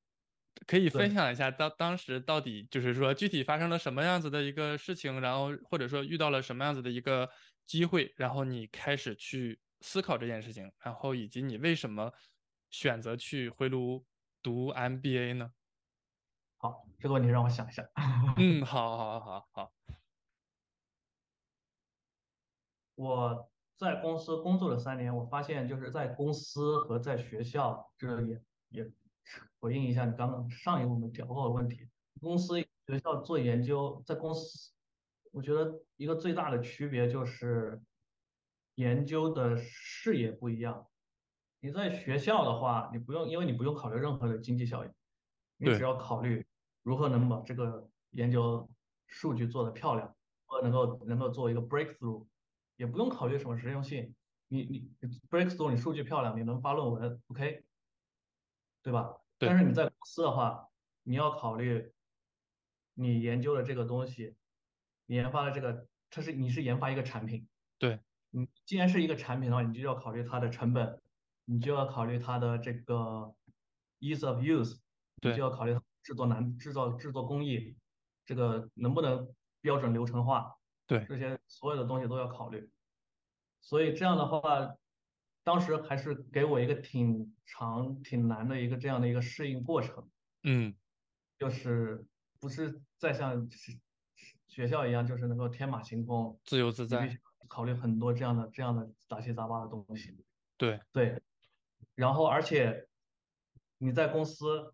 [0.66, 7.28] 可以分享一下当当时到底就是说具体发生了什么样子的一个事情，然后或者说遇到了什么样子的一个
[7.66, 9.60] 机会，然后你开始去。
[9.84, 12.12] 思考这件事情，然后以及你为什么
[12.70, 14.06] 选择去回炉
[14.40, 15.50] 读 MBA 呢？
[16.56, 17.82] 好，这个问题让我想一下。
[18.36, 19.72] 嗯， 好，好，好，好。
[23.02, 28.90] 我在公司工作了三年，我发现就是在公司和在学校，这也也
[29.60, 31.88] 回应一下你刚刚上一个我们聊过的问题。
[32.20, 34.72] 公司学校做研究，在公司，
[35.32, 37.80] 我觉得一个最大的区别就是。
[38.76, 40.86] 研究的视野不一样。
[41.60, 44.88] 你在学校的话，你不用，因为你不用考虑任何的经济效益，
[45.58, 46.42] 你只要考虑
[46.82, 48.66] 如何能把这个研究
[49.06, 52.24] 数据做得漂亮，或能够能够做一个 breakthrough，
[52.76, 54.14] 也不用考虑什么实用性。
[54.48, 54.90] 你你
[55.30, 57.64] breakthrough，你数据漂亮，你能发论文，OK，
[58.82, 59.16] 对吧？
[59.38, 60.68] 但是你在公司的话，
[61.04, 61.92] 你要考虑
[62.94, 64.36] 你研究的这个东西，
[65.06, 67.98] 你研发的这个，它是你是研发一个产品，对。
[68.30, 71.00] 你既然是一个产品的话，你就要考虑它的成本，
[71.44, 73.34] 你就要考虑它的这个
[74.00, 74.78] ease of use，
[75.22, 77.76] 你就要考虑制作难、制造制作工艺，
[78.24, 80.54] 这个能不能标准流程化，
[80.86, 82.70] 对，这些所有的东西都要考虑。
[83.60, 84.74] 所以这样的话，
[85.44, 90.10] 当时还是给我一个挺长、挺难的一个这样的一个适应过程。
[90.42, 90.74] 嗯，
[91.38, 92.04] 就是
[92.40, 93.48] 不是再像
[94.48, 97.18] 学校一样，就是能够天马行空、自由自在。
[97.48, 100.24] 考虑很多这样的这样的杂七杂八的东西，
[100.56, 101.20] 对对，
[101.94, 102.88] 然后而且
[103.76, 104.72] 你在公司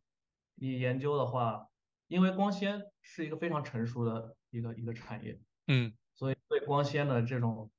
[0.54, 1.66] 你研究的话，
[2.06, 7.70] 因为光纤是一个非常成熟的一个一个产业，嗯，所以对光纤的这种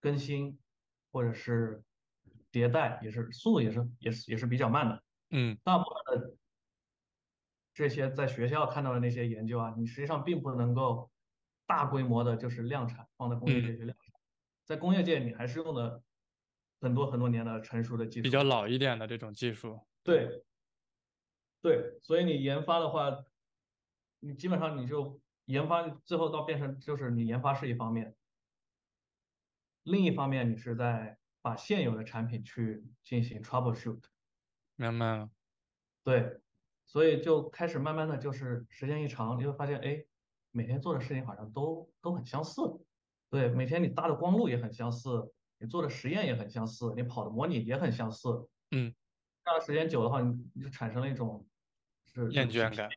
[0.00, 0.58] 更新
[1.12, 1.84] 或者是
[2.50, 6.34] 迭代也是速度也是也是也是比较慢的，嗯，大部分的
[7.72, 11.08] 这些在学校看到的那些研究啊，你实际上并不能够
[11.64, 14.20] 大规模的就是量产放在工业界去量产。
[14.64, 16.02] 在工业界，你还是用的
[16.80, 19.80] 很多很多年的成熟的技术，比较老一点的这种技术。
[20.02, 20.44] 对，
[21.62, 23.24] 对，所以你研发的话，
[24.18, 25.20] 你基本上你就
[25.50, 28.14] 研发最后到变成就是你研发是一方面，
[29.82, 34.02] 另一方面你是在把现有的产品去进行 troubleshoot，
[34.76, 35.30] 明白了。
[36.04, 36.40] 对，
[36.86, 40.04] 所以就开始慢慢的就是时间一长，你会发现，哎，
[40.52, 42.62] 每天做的事情好像都都很相似。
[43.28, 48.28] 对，每天你搭的光路也很相似，你做的实验也很相似，你跑的模拟也很相似。
[48.70, 48.94] 嗯，
[49.44, 51.46] 这样时间久的话，你你就产生了一种
[52.06, 52.88] 是厌倦感，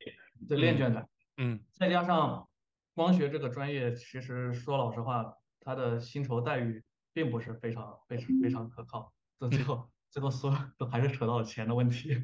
[0.47, 1.09] 对厌倦感。
[1.37, 2.47] 嗯，再加上
[2.93, 9.11] 光学这个专业，其实说老实话，它的薪酬待遇并不是非常非常非常可靠。
[9.39, 12.23] 到最后，最后所有都还是扯到了钱的问题。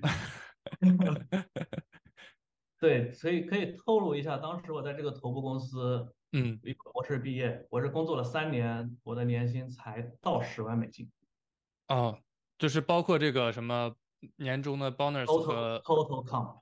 [2.80, 6.14] 对，所以可以透露一下，当时我在这个头部公司。
[6.32, 6.60] 嗯，
[6.94, 11.12] 博士毕业，我是工作了三年，我的年薪才到十万美金。
[11.88, 12.20] 哦，
[12.60, 13.96] 就是包括这个什么
[14.36, 16.60] 年终的 bonus 和 total comp。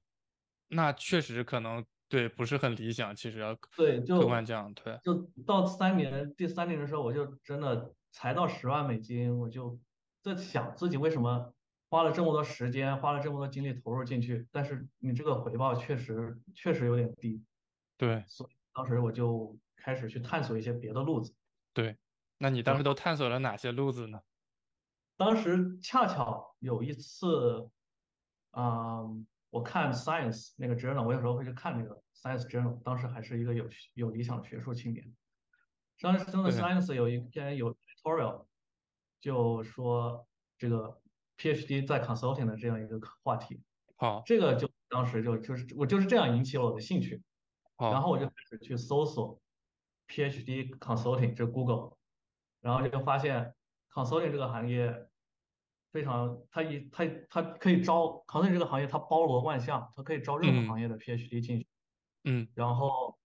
[0.69, 5.13] 那确实可能对不是很理想，其实要对就客观讲，对，就
[5.45, 9.79] 到三年第三年的时候，我就真的才到十万美金，我就
[10.21, 11.53] 在想自己为什么
[11.89, 17.43] 花了这么多时间，花了这么多精力投入进去，但是你这个回报确实确实有点低。
[17.97, 18.55] 对，所以。
[18.73, 21.33] 当时我就开始去探索一些别的路子。
[21.73, 21.97] 对，
[22.37, 24.21] 那你当时都探索了哪些路子呢？
[25.17, 27.71] 当时恰巧有一次，
[28.51, 32.81] 嗯，我看 Science 那个 journal，我有时候会去看那个 Science journal。
[32.83, 35.15] 当时还是一个有有理想的学术青年。
[35.99, 38.45] 当时真的 Science 有一篇有 tutorial，
[39.19, 41.01] 就说这个
[41.37, 43.61] PhD 在 consulting 的这样一个话题。
[43.95, 47.23] 好，这个就当时就就是我就是这样引起了我的兴趣。
[47.79, 49.39] 然后我就开始去搜索
[50.07, 51.95] PhD consulting，这 Google，
[52.59, 53.53] 然后就发现
[53.91, 55.06] consulting 这个行业
[55.97, 61.67] 非常，它一它它可以招 consulting 这个行业，它包罗万象，它可以招任何行业的 PhD 进去。
[62.25, 62.47] 嗯。
[62.53, 63.17] 然后，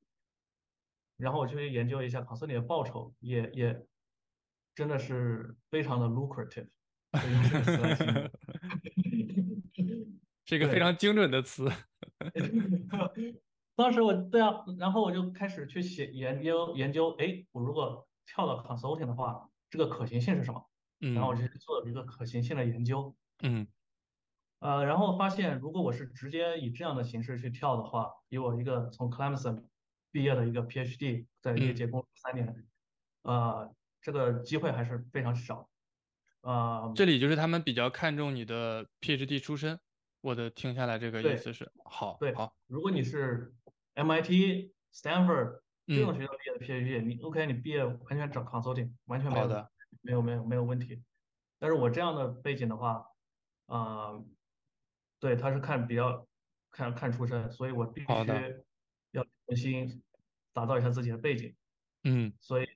[1.19, 3.79] 然后我就去研究一下 consulting 的报酬，也也
[4.75, 6.71] 真的是非常的 lucrative。
[10.47, 11.71] 是一个非常精准的词。
[13.77, 20.67] 当时我对啊，然后我就开始去写研究研究，哎，我如果跳到 consulting 的话，这个可行性是什么？
[21.03, 23.15] 嗯，然后我就做了一个可行性的研究。
[23.43, 23.67] 嗯，
[24.61, 29.65] 呃，然后发现如果我是直接以这样的形式去跳的话，以我一个从 Clemson
[30.11, 32.67] 毕业的一个 PhD，在业界工作三年，
[33.23, 35.69] 呃，这个机会还是非常少。
[36.41, 39.79] 呃，这里就是他们比较看重你的 PhD 出身，
[40.23, 43.55] 我的听下来这个意思是好，对，好，如果你是。
[43.95, 49.71] MIT、Stanford 这种学校毕业的 PhD，你 OK，你毕业完全找 consulting，完全没有的，
[50.03, 51.03] 没有没有没有问题。
[51.59, 53.07] 但是我这样的背景的话，
[53.67, 54.21] 啊，
[55.19, 56.29] 对，他是看比较
[56.71, 58.07] 看看出身，所以我必须
[59.13, 60.03] 要重新
[60.53, 61.55] 打造一下自己的背景。
[62.05, 62.67] 嗯，所以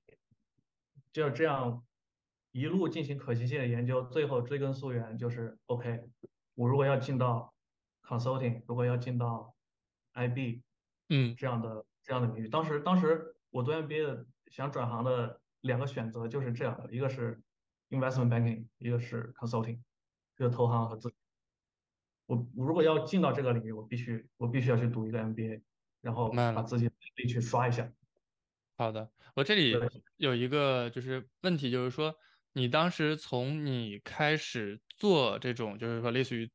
[1.12, 1.84] 就要这样
[2.52, 6.08] 一路进行可行性的研究，最后追根溯源就是 OK，
[6.54, 7.54] 我如果要进到
[8.02, 9.54] consulting，如果要进到
[10.14, 10.62] IB。
[11.08, 17.40] 嗯，这样的这样的领域，当时当时我读 MBA 的想转行的两个选择就是这样的，一个是
[17.90, 19.80] investment banking，一个是 consulting，
[20.36, 21.12] 就是投行和自。
[22.26, 25.62] 我我如果要进到这个领域，我必须我必须要去读一个 MBA，
[26.00, 27.92] 然后把自己力去刷一下。
[28.76, 29.74] 好的，我这里
[30.16, 32.14] 有一个就是问题，就是说
[32.52, 36.50] 你当时从你开始做这种，就是说类似于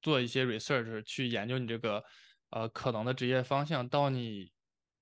[0.00, 2.04] 做一些 research 去研究你这个。
[2.52, 4.50] 呃，可能的职业方向到你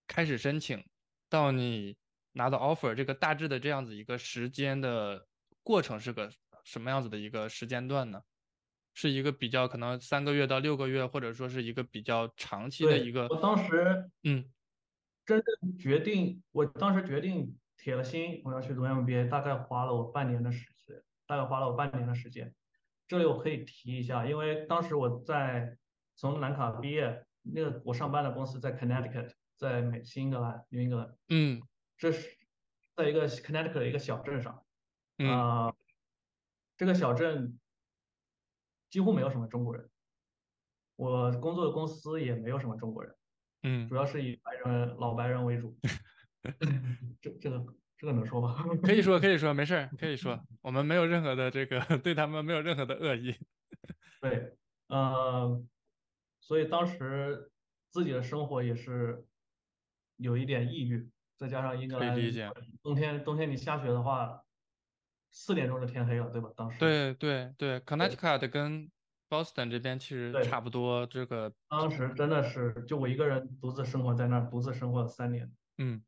[0.06, 0.84] 开始申请，
[1.30, 1.96] 到你
[2.32, 5.26] 拿到 offer 这个大致的这样子一个时间的
[5.62, 6.30] 过程是个
[6.64, 8.22] 什么样子的一个时间段呢？
[8.94, 13.28] 是一个比较可能三个月到六个月，或者说是一个比较长期的一个。
[13.28, 14.44] 我当时嗯，
[15.24, 22.54] 真正决定，我当时决定铁了心我要去读 MBA，大概花了我半年的时间，大概花了我半年的时间。
[23.06, 25.76] 这里我可以提一下，因为当时我在
[26.16, 27.24] 从南卡毕业。
[27.50, 31.14] 那个我上班的公司在 Connecticut，在美新英格兰，New England。
[31.30, 31.62] 嗯，
[31.98, 32.38] 这是
[32.96, 34.64] 在一个 Connecticut 的一个小镇上。
[35.18, 35.74] 啊，
[36.76, 37.58] 这个小镇
[38.88, 39.90] 几乎没有什么中国人。
[40.96, 43.14] 我工作的公司也没有什么中国人。
[43.64, 45.76] 嗯，主要是以白人老白人为主。
[47.20, 47.66] 这这个
[47.96, 48.64] 这个能说吗？
[48.82, 53.34] 可以说可以说没事儿可以说， 我们没有任何的这个对他们没有任何的恶意。
[54.20, 54.56] 对，
[54.86, 55.62] 呃。
[56.40, 57.50] 所以当时
[57.90, 59.26] 自己的生活也是
[60.16, 62.14] 有一点抑郁，再加上英格兰
[62.82, 64.42] 冬天，冬天你下雪的话，
[65.30, 66.50] 四点钟就天黑了，对吧？
[66.56, 68.90] 当时对对对，Connecticut 跟
[69.28, 71.06] Boston 这边其实差不多。
[71.06, 76.02] 这个当时真的是就我一个人独自生活在那儿，独自生活了三年，嗯，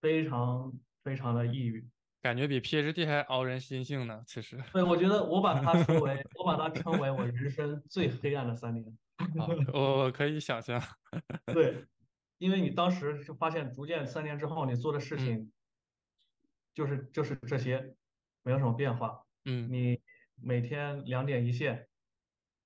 [0.00, 0.72] 非常
[1.04, 1.88] 非常的抑郁。
[2.20, 4.24] 感觉比 PhD 还熬人心性呢。
[4.26, 8.98] 其实，对，我觉得我把它称为， 我把它称为我人生最黑暗的三年。
[9.38, 10.82] 好，我我可以想象。
[11.54, 11.84] 对，
[12.38, 15.50] 因为你当时就发现，逐渐三年之后，你做的事情
[16.74, 17.96] 就是就是这些，
[18.42, 19.24] 没有什么变化。
[19.46, 20.00] 嗯，你
[20.34, 21.88] 每天两点一线，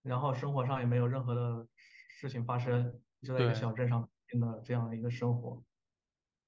[0.03, 5.63] 然后生活上也没有任何的事情发生，就在一个小镇上的这样的一个生活。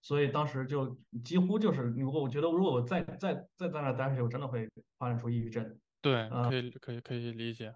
[0.01, 4.68] 所以当时就几乎就是，如果我觉得如果我再再再在那待下去，我真的会
[4.99, 5.79] 发展出抑郁症。
[6.01, 7.73] 对，可以可以可以理解。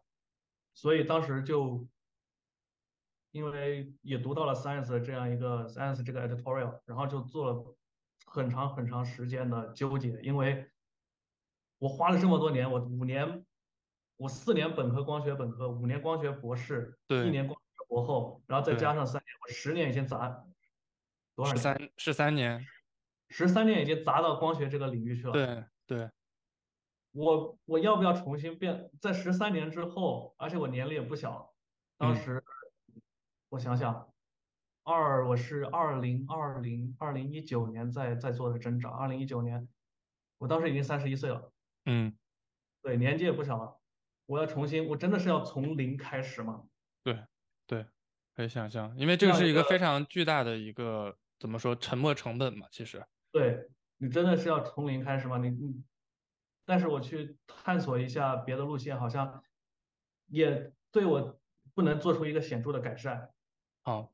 [0.75, 1.87] 所以当时就。
[3.37, 7.77] 因为也读到了 Science 这样一个 Science 这个 editorial，然后就做了
[8.25, 10.71] 很长很长时间的纠结，因为
[11.79, 13.45] 我花了这么多年，我五年，
[14.17, 20.43] 我四年本科光学本科，五年光学博士，对一年光学博后，然后再加上三年，我十年已经砸
[21.35, 21.53] 多少？
[21.55, 22.67] 十三十三年，
[23.29, 25.33] 十三年已经砸到光学这个领域去了。
[25.33, 26.11] 对对，
[27.13, 28.91] 我我要不要重新变？
[28.99, 31.53] 在十三年之后，而且我年龄也不小，
[31.99, 32.43] 当时。
[33.57, 34.13] 我想想，
[34.83, 39.67] 二我是二零二零二零一九年在在做的挣扎，二零一九年，
[40.37, 41.51] 我当时已经三十一岁了，
[41.87, 42.15] 嗯，
[42.83, 43.81] 对，年纪也不小了，
[44.27, 46.65] 我要重新，我真的是要从零开始吗？
[47.03, 47.25] 对，
[47.67, 47.87] 对，
[48.35, 53.03] 可以想象，因为这个是一个非常巨大的一个怎么说沉没成本嘛，其实，
[53.33, 55.39] 对你真的是要从零开始吗？
[55.39, 55.83] 你你，
[56.67, 59.43] 但是我去探索一下别的路线，好像
[60.27, 61.41] 也对我
[61.73, 63.31] 不能做出一个显著的改善。
[63.87, 64.13] 好，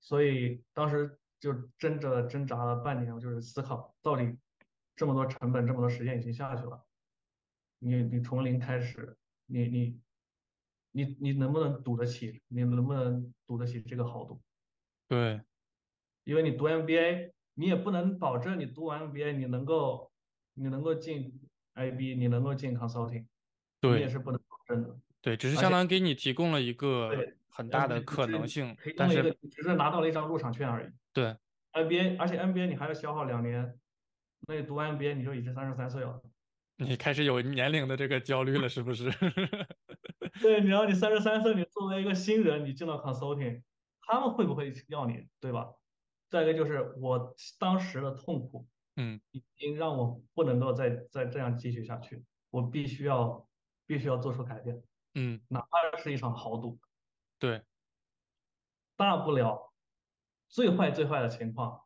[0.00, 4.36] 所以当时就挣着挣扎了半年，我就是思考到底
[4.96, 6.84] 这么多成本，这么多时间已经下去了，
[7.78, 9.16] 你你从零开始，
[9.46, 10.00] 你你
[10.90, 12.42] 你你能不能赌得起？
[12.48, 14.42] 你能不能赌得起这个豪赌？
[15.06, 15.40] 对，
[16.24, 20.10] 因为你读 MBA，你也不能保证你读完 MBA 你能够
[20.54, 23.28] 你能够进 IB，你能够进 consulting，
[23.78, 24.98] 对，你也是不能保证的。
[25.24, 27.10] 对，只是相当于给你提供了一个。
[27.56, 30.88] 很大的可能性，但是只是拿到了一张入场券而已。
[31.12, 31.36] 对
[31.72, 33.78] ，NBA，而且 NBA 你还要消耗两年，
[34.48, 36.20] 那你读 NBA 你就已经三十三岁了。
[36.78, 39.08] 你开始有年龄的这个焦虑了，是不是？
[40.42, 43.62] 对，然后你三十三岁，你作为一个新人，你进了 consulting，
[44.02, 45.68] 他们会不会要你，对吧？
[46.28, 48.66] 再一个就是我当时的痛苦，
[48.96, 53.48] 嗯，已经让我不能够再再这样继续下去，我必须要
[53.86, 54.82] 必须要做出改变，
[55.14, 56.78] 嗯，哪怕是一场豪赌。
[57.38, 57.62] 对，
[58.96, 59.72] 大不了
[60.48, 61.80] 最坏最坏的情况，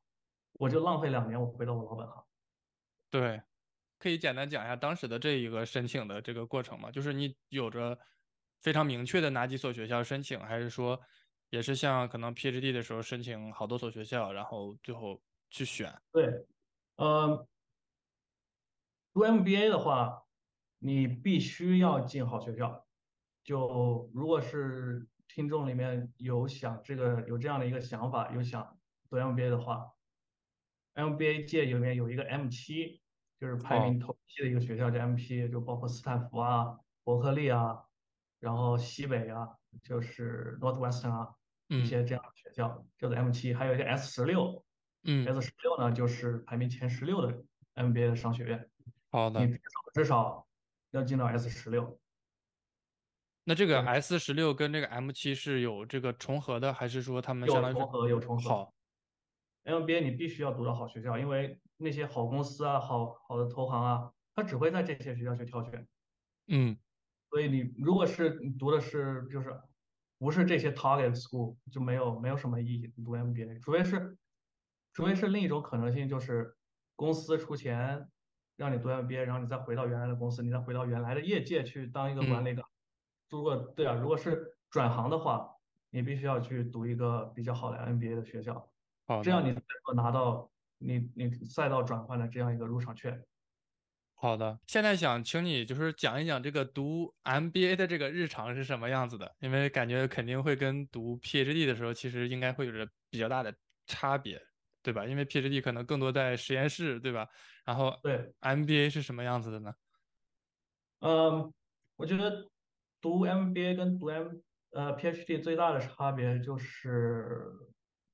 [0.52, 2.24] 我就浪费两年，我回到我老本行。
[3.10, 3.42] 对，
[3.98, 6.90] 可以简单讲一下当时的这一个申请的这个过程吗？
[6.90, 7.98] 就是你有着
[8.60, 11.00] 非常明确的哪几所学校申请，还是说
[11.50, 15.90] 也是像可能 PhD 的时候申请好多所学校，然后最后去选？
[16.12, 16.46] 对，
[16.96, 17.46] 呃，
[19.12, 20.24] 读 MBA 的话，
[20.78, 22.86] 你必须要进好学校。
[23.48, 25.06] 就如果是。
[25.30, 28.76] 听众里面有想这个有这样的一个想法，有想
[29.08, 29.92] 读 MBA 的话
[30.94, 33.02] ，MBA 界里面有一个 M 七，
[33.38, 37.84] 就是排名头七的一个学校叫 M 七，就包括斯坦福啊、伯克利啊，
[38.40, 39.50] 然后西北啊，
[39.82, 41.34] 就是 Northwestern 啊，
[41.68, 44.64] 一些这样的学校叫做 M 七，还有一个 S 十六，
[45.04, 47.44] 嗯，S 十六呢就是排名前十六的
[47.74, 48.68] MBA 的商学院，
[49.10, 50.48] 好的，你至少至少
[50.90, 52.00] 要进到 S 十六。
[53.48, 58.06] 那这个 S 十六跟这个 M 七是有这个重合的，还是说他们有重合？
[58.06, 58.46] 有重合。
[58.46, 58.74] 好
[59.64, 65.88] ，MBA 你必须要读到好学校，因为那些好公司啊、好好的投行啊，他只会在这些学校去挑选。
[66.48, 66.76] 嗯，
[67.30, 69.58] 所以你如果是你读的是就是
[70.18, 72.92] 不是这些 target school，就没有没有什么意义。
[73.02, 74.18] 读 MBA，除非是
[74.92, 76.54] 除非是另一种可能性，就是
[76.94, 78.06] 公司出钱
[78.56, 82.62] 让你读 MBA，然后你再回到原来的公司，你再回到原来的业界去当一个管理岗。
[83.30, 85.48] 如果对啊，如果是转行的话，
[85.90, 88.70] 你必须要去读一个比较好的 MBA 的学校，
[89.22, 93.22] 这样你才能拿到你你赛道转换的这样一个入场券。
[94.14, 103.54] 好的，现在想请你就是讲一讲这个读 MBA 的这个日常是什么样子的，因为感觉肯定会跟读 PhD 的时候其实应该会有着比较大的
[103.86, 104.40] 差别，
[104.82, 105.06] 对吧？
[105.06, 107.28] 因为 PhD 可能更多在实验室，对吧？
[107.64, 109.72] 然后对 MBA 是什么样子的呢？
[111.00, 111.52] 嗯，
[111.96, 112.50] 我觉得。
[113.00, 114.28] 读 MBA 跟读 M
[114.70, 117.52] 呃 PhD 最大的差别就是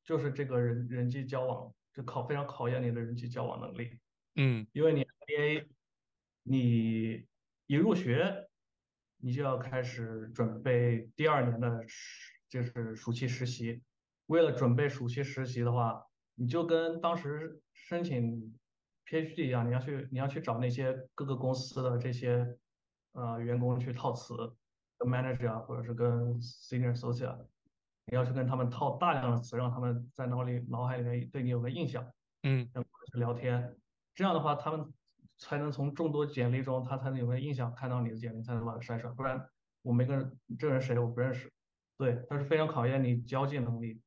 [0.05, 3.99] 就是这个人人际交往，就考非常考验你的人际交往能力。
[4.37, 5.67] 嗯，因为你 MBA
[6.43, 7.27] 你
[7.67, 8.49] 一入学，
[9.19, 11.85] 你就要开始准备第二年的
[12.49, 13.83] 就是暑期实习。
[14.27, 18.57] 为了准备暑期实习的话，你就跟当时申请
[19.07, 22.57] PhD 一样，你要去你要去找那些各个公司的这些
[23.13, 24.35] 呃员工去套词，
[24.99, 27.47] 跟 manager 啊，或者是跟 senior associate，
[28.07, 32.05] 你要去跟他们套大量的词，让他们在脑里脑海里面对你有个印象，
[32.43, 32.69] 嗯。
[32.73, 33.77] 然后去聊天，
[34.15, 34.93] 这样的话他们
[35.39, 39.45] 才能从众多简历中，他才能有个印象，看到你的简历才能把它筛出来，不然
[39.83, 41.53] 我没个人这人谁我不认识，
[41.99, 44.01] 对，它是非常考验你交际能力，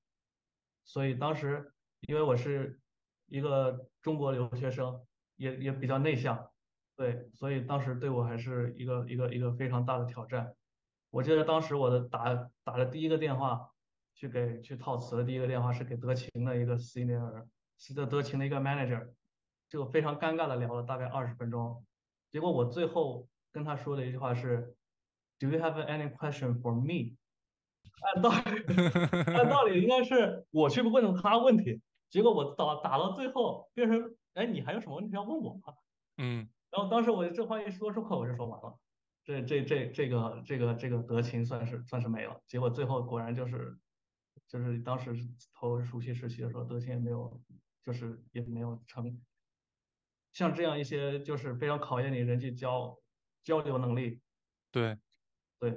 [0.85, 2.79] 所以当时因为我是
[3.27, 6.49] 一个中国留学生，也也比较内向，
[6.95, 10.53] 对，所以当时对我还是一个一个一个非常大的挑战。
[11.09, 13.71] 我记得当时我的打打的第一个电话，
[14.13, 17.45] 去给去套词的第一个电话是给德勤的一个 senior，
[17.77, 19.09] 是德德勤的一个 manager，
[19.69, 21.85] 就非常尴尬的聊了大概二十分钟，
[22.31, 24.75] 结果我最后跟他说的一句话是
[25.39, 27.15] ，Do you have any question for me？
[28.13, 35.73] 按道理按道理应该是我去问他问题，结果我打打到最后变成，哎，你还有什么问题要问我吗？
[36.17, 36.47] 嗯。
[36.69, 38.77] 然后当时我这话一说出口，我就说完了，
[39.27, 42.41] 这这这这个这个这个德勤算是算是没了。
[42.47, 43.77] 结果最后果然就是
[44.47, 45.13] 就是当时
[45.53, 47.43] 投暑期实习的时候，德勤也没有
[47.83, 49.21] 就是也没有成。
[50.31, 52.97] 像这样一些就是非常考验你人际交
[53.43, 54.21] 交流能力，
[54.71, 54.97] 对。
[55.59, 55.75] 对，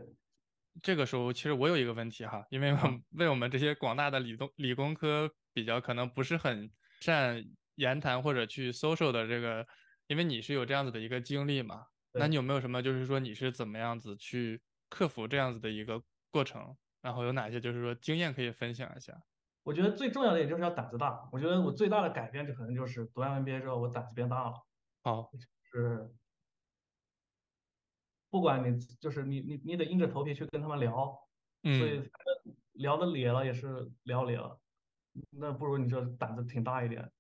[0.82, 2.70] 这个时候，其实我有一个问题哈，因为
[3.12, 6.70] 为我们这些广大的理工理工科比较可能不是很
[7.00, 7.42] 善
[7.76, 9.66] 言谈或者去 social 的这个，
[10.06, 16.76] 因为你是有这样子的一个经历嘛，那你有没有什么就是说你是怎么样子去克服这样子的一个过程？
[17.00, 19.22] 然后有哪些就是说经验可以分享一下？
[19.62, 21.28] 我觉得最重要的也就是要胆子大。
[21.32, 24.54] 我觉得我最大的改变就可能就是读完 MBA 之后，我胆子变大了。
[25.02, 25.38] 好，就
[25.78, 26.10] 是，
[28.30, 30.94] 不管你就是你你你得硬着头皮去跟他们聊，
[31.62, 32.10] 所以嗯
[32.72, 34.60] 聊的咧了也是聊咧了，
[35.30, 37.10] 那不如你就胆子挺大一点，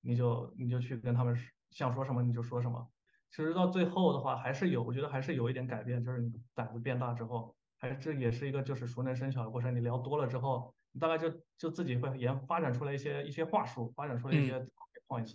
[0.00, 2.93] 你就你就去跟他们说想说什么你就说什么。
[3.34, 9.74] 其实到最后的话，还是有，我觉得还是有一点改变，就是你胆子变大之后，还这也是一个就是熟能生巧的过程。
[9.74, 11.28] 你聊多了之后，你大概就
[11.58, 14.64] 就自己会研发展出来一些一些话术，发展出来一些
[15.08, 15.34] points，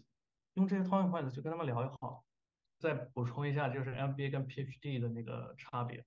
[0.54, 2.24] 用这些 talking points 去跟他们聊就好。
[2.78, 6.06] 再补充一下，就是 MBA 跟 PhD 的那个差别。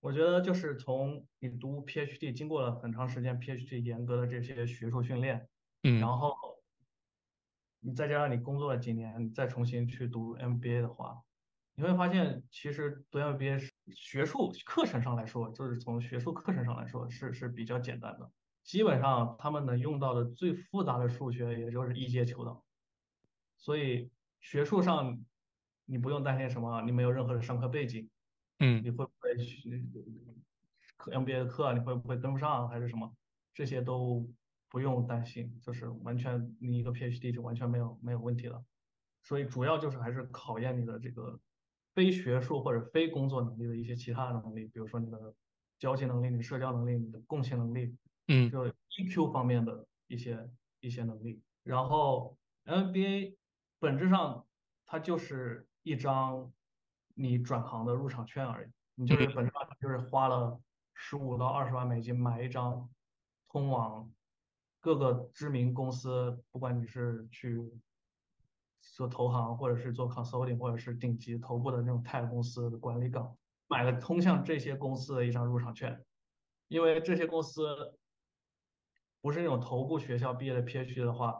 [0.00, 5.48] 我觉得就是从你读 PhD，经过了很长时间 PhD 严格的这些学术训练，
[5.84, 6.34] 嗯然后
[7.80, 11.22] 你再加上你工作了几年，你再重新去读 MBA 的话，
[11.74, 18.30] 你会发现其实读 MBA 是学术课程上来说，就是从学术课程上来说是是比较简单的，
[18.64, 22.64] 基本上他们能用到的最复杂的数学也就是一阶求导，
[23.56, 24.10] 所以
[24.40, 25.24] 学术上
[25.84, 28.08] 你不用担心什么，你没有任何的上课背景。
[28.60, 29.86] 嗯你会不会去
[30.96, 33.14] 课 MBA 的课，你会不会跟不上，还是什么？
[33.54, 34.28] 这些都
[34.68, 38.64] 不用担心，就是完全你一个 PhD 就完全没有没有问题了。
[39.22, 41.38] 所以主要就是还是考验你的这个
[41.94, 45.34] 非学术或者非工作能力的一些其他能力，比如说你的
[45.78, 47.96] 交际能力、你的社交能力、你的共情能力，
[48.28, 50.50] 嗯就 EQ 方面的一些
[50.80, 51.42] 一些能力。
[51.62, 53.36] 然后 MBA
[53.78, 54.46] 本质上
[54.86, 56.52] 它就是一张
[57.14, 60.60] 你转行的入场券而已，你就是本质上就是花了
[60.94, 62.88] 十五到二十万美金买一张
[63.48, 64.10] 通往
[64.88, 67.62] 各个知名公司，不管你是去
[68.80, 73.36] 做投行，或者是做 consulting，或者是顶级头部的那种 tech 公司的管理岗，
[73.66, 76.02] 买了通向这些公司的一张入场券，
[76.68, 77.98] 因为这些公司
[79.20, 81.38] 不是那种头部学校毕业的 PhD 的话，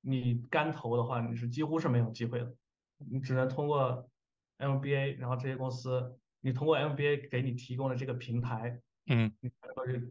[0.00, 2.52] 你干投的话，你是几乎是没有机会的，
[2.96, 4.10] 你只能通过
[4.58, 9.32] MBA，然后这些公司，你通过 MBA 给你提供的这个平台，嗯。
[9.38, 10.02] 你才会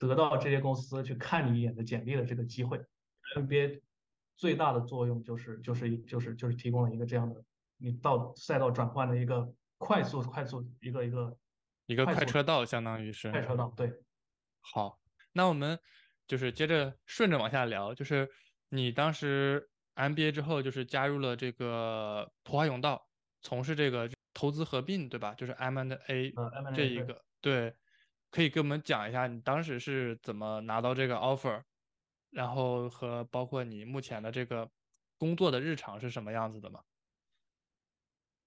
[0.00, 2.80] 得到这些公司去看你一眼的简历的这个机会。
[3.36, 3.80] NBA
[4.34, 7.44] 最大的作用就是就是就是就是提供了一个这样的，
[7.76, 11.36] 你到赛道转换的一个快速快速一个一个
[11.86, 13.92] 一个快车道，相当于是快车道，对。
[14.60, 14.98] 好，
[15.32, 15.78] 那我们
[16.26, 18.28] 就是接着顺着往下聊，就是
[18.70, 23.06] 你当时 MBA 之后，就是加入了这个普华永道，
[23.42, 25.34] 从事这个投资合并，对吧？
[25.34, 27.74] 就是 M&A 呃，M&A 这一个，对，
[28.30, 31.62] 可以给我们讲一下你当时是怎么拿到这个 offer，
[32.30, 34.70] 然后和包括你目前的这个
[35.18, 36.82] 工作的日常是什么样子的吗？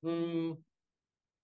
[0.01, 0.63] 嗯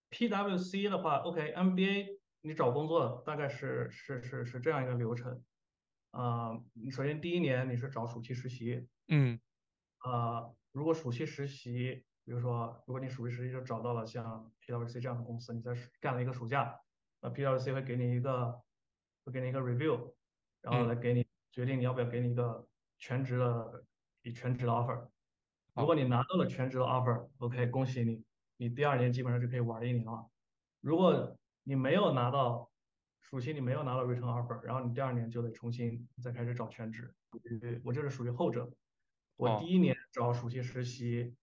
[0.09, 5.43] ，PWC 的话，OK，MBA 你找工作大概是是是是这样一个流程，
[6.11, 9.39] 啊、你首先第一年你是找暑期实习，嗯。
[9.99, 16.77] 啊，如果暑期实习，比如说如果你暑期实习就找到了像 PWC 这样的公司，你在干了一个暑假，
[17.21, 18.61] 那 PWC 会给你一个
[19.23, 20.13] 会给你一个 review，
[20.61, 22.67] 然后来给你决定你要不要给你一个
[22.97, 23.85] 全职的
[24.21, 25.07] 以全职的 offer。
[25.73, 28.23] 如果你拿到了全职的 offer，OK，恭喜你，
[28.57, 30.29] 你第二年基本上就可以玩一年了。
[30.81, 32.69] 如果你没有拿到
[33.21, 37.13] 暑期，你没有拿到 return offer，然后你第二年就得重新再开始找全职。
[37.83, 38.69] 我这是属于后者。
[39.35, 41.33] 我第一年找暑期实习，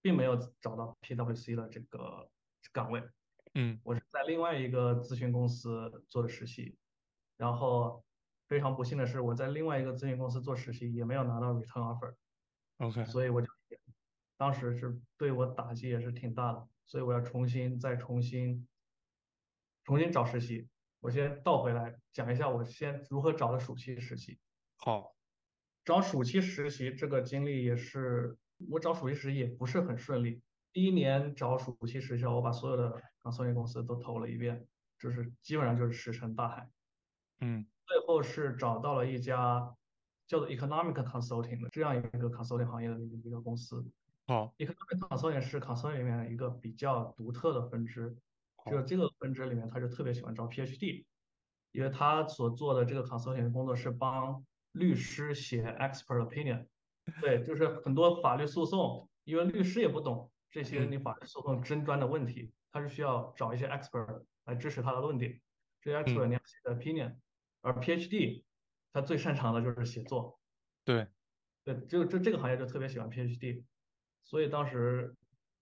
[0.00, 2.28] 并没有找到 PwC 的这个
[2.72, 3.00] 岗位。
[3.54, 6.76] 嗯，我是在另外一个咨询公司做的实习，
[7.36, 8.04] 然后
[8.48, 12.14] 非常不幸的是，我在另外一个咨询公司做实习也没有拿到 return offer。
[12.78, 13.46] OK，所以我就
[14.36, 18.66] 当时是对我打击也是挺大的，所以我要重新再重新
[19.84, 20.68] 重新找实习。
[21.00, 24.38] 我先倒回来讲一下我先如何找的暑期实习。
[24.76, 25.14] 好。
[25.84, 28.38] 找暑期实习这个经历也是，
[28.70, 30.42] 我找暑期实习也不是很顺利。
[30.72, 34.64] 第一年找暑期实习，我把所有的刚创业公司都投了一遍，
[34.98, 36.68] 就是基本上就是石沉大海。
[37.40, 39.74] 嗯，最后是找到了一家
[40.28, 43.84] 叫做 Economic Consulting 的这样一个 consulting 行业的一个公司。
[44.26, 48.16] 好，Economic Consulting 是 consulting 里面一个比较独特的分支，
[48.70, 51.04] 就这个分支里面，他就特别喜欢招 PhD，
[51.72, 54.44] 因为他所做的这个 consulting 的工作是帮。
[54.74, 56.66] 律师写 expert opinion，
[57.20, 65.40] 对，就是很多法律诉讼，因为律师也不懂这些你法律诉讼争端的问题，他是需要找一些 expert 来支持他的论点，
[65.80, 67.14] 这些 expert 你要写 opinion，
[67.60, 68.42] 而 PhD
[68.92, 70.40] 他最擅长的就是写作，
[70.84, 71.06] 对，
[71.62, 73.62] 对，就这这个行业就特别喜欢 PhD，
[74.24, 75.14] 所以当时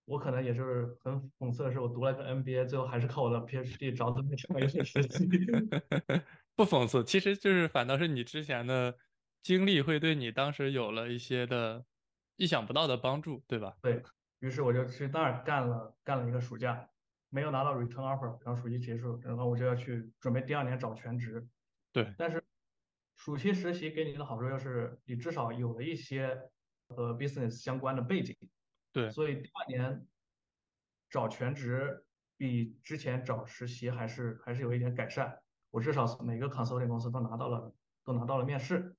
[0.06, 5.28] 我可能也是很讽刺的是，我读了个 MBA，最后还是靠我的 PhD 找到了这么一份实习。
[6.56, 8.96] 不讽刺，其实就是反倒是你之前的
[9.42, 11.84] 经历会对你当时有了一些的
[12.36, 13.76] 意想不到的帮助，对吧？
[13.82, 14.02] 对
[14.40, 16.88] 于是我就去那儿干了干了一个暑假，
[17.32, 21.48] 没有拿到 return offer，然后暑期结束，然后我就要去准备第二年找全职。
[21.90, 22.44] 对，但是
[23.16, 26.38] 暑期实习给你的好处就是你至少有了一些
[26.88, 28.36] 和 business 相关的背景。
[28.92, 30.06] 对，所以第二年
[31.08, 32.04] 找全职
[32.36, 35.38] 比之前找实习还是还是有一点改善。
[35.70, 37.72] 我至少每个 consulting 公司都拿到了，
[38.04, 38.94] 都拿到了面试，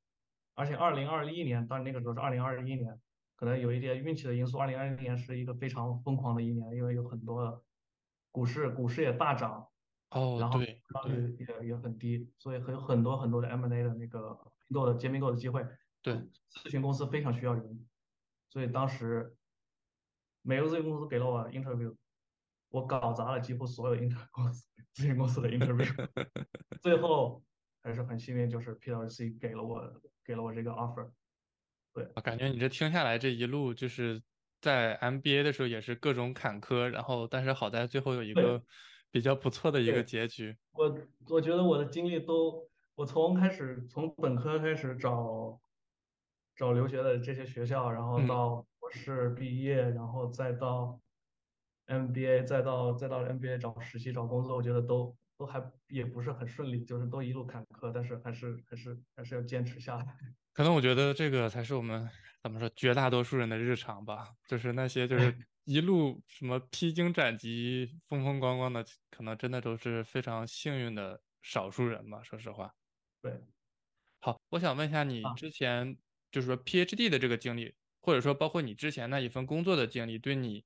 [0.56, 3.00] 而且二零二一年，当然那个时候是二零二一年，
[3.36, 4.58] 可能有一点运气的因素。
[4.58, 7.64] 二零二一年是一个非常疯狂的一年，因为有很多
[8.34, 9.70] 股市，股市也大涨，
[10.10, 10.66] 哦，然后利
[11.08, 15.66] 率也也很低，所以有很多很多的 M&A 的那个并购的兼并购的机会。
[16.02, 16.16] 对，
[16.52, 17.88] 咨询公司非常需要人，
[18.50, 19.38] 所以当时
[20.42, 21.96] 每个咨询公司给了我 interview。
[22.70, 26.10] 我搞砸了几乎所有 inter 公 司咨询公司的 interview，
[26.82, 27.44] 最后
[27.84, 31.12] 还是很幸运，就是 PwC 给了我给了我这个 offer。
[31.94, 34.20] 对，我感觉你这听下来这一路就是
[34.64, 38.64] 在 MBA 的时候也是各种坎坷，然后但是好在最后有一个
[39.12, 40.58] 比较不错的一个结局。
[40.72, 40.98] 我
[41.28, 45.60] 我觉得我的经历都，我从开始从本科开始找
[46.56, 51.00] 找留学的这些学校，然后到博士毕业，然后再到。
[51.86, 60.06] MBA 再到再到 MBA 找实习找工作，我觉得都都还也不是很顺利，就是都一路坎坷，但是还是还是还是要坚持下来。
[60.54, 62.10] 可能我觉得这个才是我们
[62.44, 72.22] 怎么说绝大多数人的日常吧，就是那些就是一路什么披荆斩棘、风风光光的，可能真的都是非常幸运的少数人吧。
[72.22, 72.74] 说实话。
[73.22, 73.42] 对。
[74.20, 75.98] 好，我想问一下你之前
[76.32, 80.66] 就是说 PhD 的这个经历，或者说包括你之前那一份工作的经历，对你。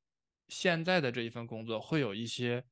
[0.50, 2.64] 现在的这一份工作会有一些，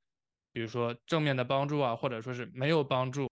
[0.54, 3.28] 比如说正面的帮助啊，或者说是没有帮助。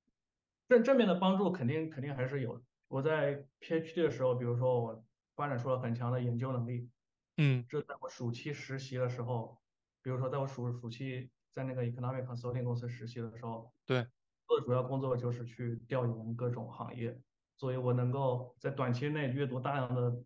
[0.67, 2.61] 正正面的帮助肯定肯定还是有。
[2.89, 5.05] 我在 PhD 的时候，比如说我
[5.35, 6.89] 发展出了很强的研究能力。
[7.37, 7.65] 嗯。
[7.67, 9.57] 这在我暑期实习的时候，
[10.01, 14.07] 比如说在我暑暑期在那个 Economic Consulting 公司实习的时候，对，
[14.47, 17.19] 做的主要工作就是去调研各种行业，
[17.55, 20.23] 所以我能够在短期内阅读大量的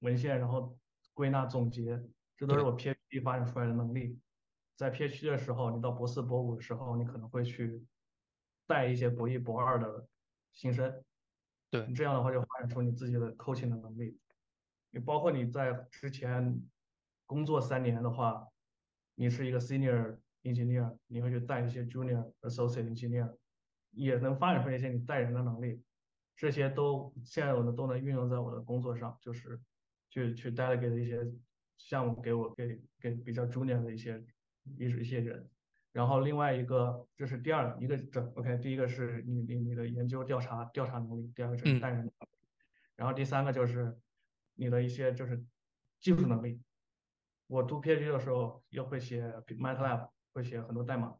[0.00, 0.76] 文献，然后
[1.12, 2.02] 归纳总结。
[2.36, 4.18] 这都是我 PhD 发展出来的能力。
[4.76, 7.86] 在 PhD 的时候，你到博四、博五的时候，你可能会去
[8.66, 10.08] 带一些博一、博二的
[10.52, 11.04] 新生。
[11.70, 14.18] 对你，这样的话就发展出你自己的 coaching 的能力。
[14.94, 16.58] 你包括你在之前
[17.26, 18.48] 工作三年的话，
[19.16, 23.36] 你是一个 senior engineer，你会去带一些 junior associate engineer，
[23.90, 25.82] 也能发展出一些你带人的能力。
[26.36, 29.60] 这些都现在我的都能运用在我的工作上，就是
[30.08, 31.30] 去去 delegate 一些。
[31.76, 34.24] 项目给我给给比较 junior 的一些
[34.78, 35.50] 一一些人，
[35.92, 42.10] 然后另外一个这是第二一个整 OK，第一个是你你你的研究调查调查能力，第二个是带人，
[42.94, 43.98] 然后第三个就是
[44.54, 45.44] 你的一些就是
[46.00, 46.60] 技术能力。
[47.46, 51.14] 我读 PhD 的时候又会写 MATLAB，会写很多代码。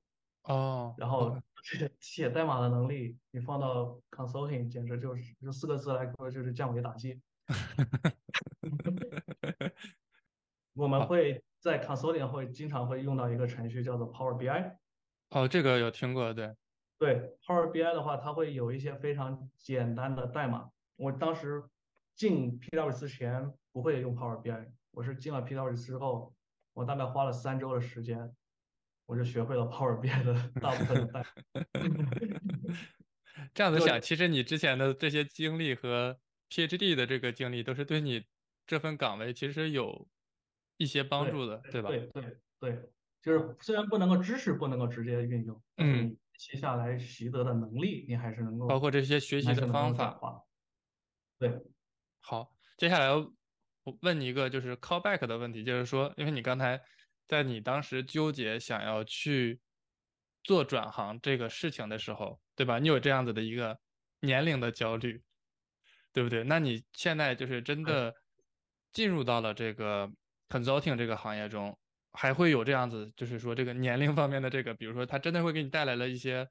[0.45, 0.95] 哦。
[0.99, 7.21] 然后这写代码的能力，你放到 consulting 简直就是用四个字来说就是降维打击。
[10.75, 14.77] 我们会在 consulting 会经常会用到一个程序叫做 Power BI。
[15.31, 16.55] 哦，这个有听过，对。
[16.97, 20.71] 对 Power BI 的话，它会有一些非常简单的代码。
[20.97, 21.63] 我当时
[22.15, 26.35] 进 P W 之前不会用 Power BI，我是进了 PwC 之后，
[26.73, 28.35] 我大概花了三周的时间，
[29.07, 31.27] 我就学会了 Power BI 的大部分的代码。
[33.53, 36.19] 这样子想，其实你之前的这些经历和
[36.51, 38.25] PhD 的这个经历，都是对你
[38.67, 40.09] 这份岗位其实有
[40.77, 41.89] 一些帮助的，对吧？
[41.89, 42.91] 对对对，
[43.21, 46.17] 就是虽然不能够知识不能够直接运用，嗯。
[46.37, 50.19] 接下来习得的能力，你还是能够包括这些学习的方法。
[51.39, 51.63] 对，
[52.27, 56.81] 好，接下来我问你一个就是 callback 的问题，就是说，因为你刚才
[57.29, 59.61] 在你当时纠结想要去
[60.43, 62.79] 做转行这个事情的时候，对吧？
[62.79, 63.79] 你有这样子的一个
[64.21, 65.23] 年龄的焦虑，
[66.15, 66.43] 对不对？
[66.45, 68.15] 那你现在就是真的
[68.91, 70.11] 进入到了这个
[70.49, 71.79] consulting 这个行业中。
[72.17, 76.49] 还会有这样子，就是说这个年龄方面的这个，比如说它真的会给你带来了一些，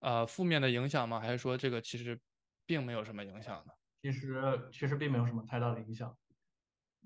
[0.00, 1.18] 呃，负面的影响吗？
[1.18, 2.20] 还是说这个其实
[2.66, 3.72] 并没有什么影响呢？
[4.02, 6.16] 其实其实并没有什么太大的影响。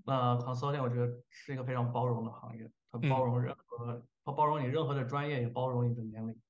[0.05, 6.41] 那 consulting 我觉得是一个非常包容的行业，它包容任何，它包容你任何的专业，也包容你的年龄。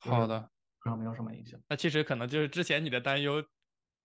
[0.00, 0.50] 好的，
[0.84, 1.60] 然后没有什么影响。
[1.68, 3.44] 那其实可能就是之前你的担忧，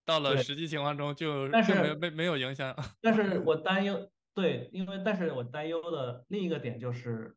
[0.04, 2.76] 到了实际情况中就但是没没没有影响。
[3.00, 4.10] 但是我担忧。
[4.34, 7.36] 对，因为但是我担忧的另一个点就是，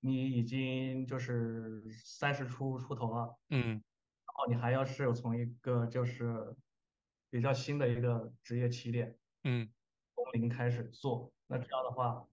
[0.00, 6.54] 你已经就是三十出出头了，嗯，然后你还要是从一个就是
[7.32, 9.68] 比较新的一个职业起点，嗯，
[10.14, 12.28] 从零开始做，那这样的话，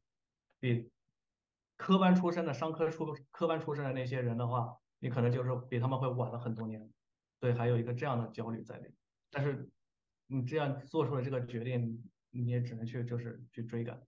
[0.59, 0.91] 比
[1.77, 6.91] 科班出身的商科出科班出身的那些人的话，你可能就是比他们会晚了很多年，
[7.39, 8.93] 对，还有一个这样的焦虑在里，
[9.31, 9.69] 但是
[10.27, 12.03] 你这样做出了这个决定。
[12.31, 13.99] 你也只能去就是去追赶。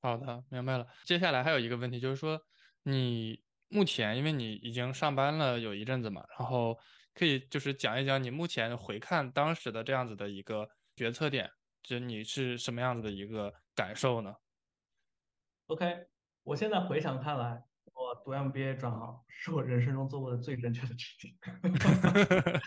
[0.00, 0.88] 好的，明白了。
[1.04, 2.40] 接下来还有一个问题，就是说
[2.82, 6.76] 你目前因为你已经上班了有一阵子嘛，然后
[7.18, 11.50] 可以就是讲一讲你目前回看当时的这样子的一个决策点，
[11.82, 14.32] 就你是什么样子的一个感受呢
[15.66, 16.06] ？OK，
[16.44, 17.64] 我现在回想看来。
[17.94, 21.36] 我读 MBA 转行是我人生中做过的最正确的决定。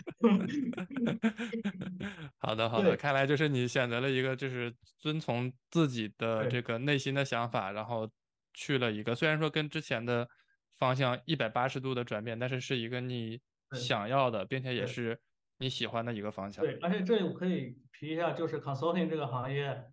[2.36, 8.06] 好的，好的，看来就是你选择了一个就是遵从自己的这个内心的想法，然后
[8.52, 10.28] 去了一个虽然说跟之前的
[10.76, 13.40] 方向一百八十度的转变，但是是一个你
[13.74, 15.18] 想要的，并且也是
[15.58, 16.64] 你喜欢的一个方向。
[16.64, 19.84] 对，而且这里我可以提一下，就是 consulting 这个行业，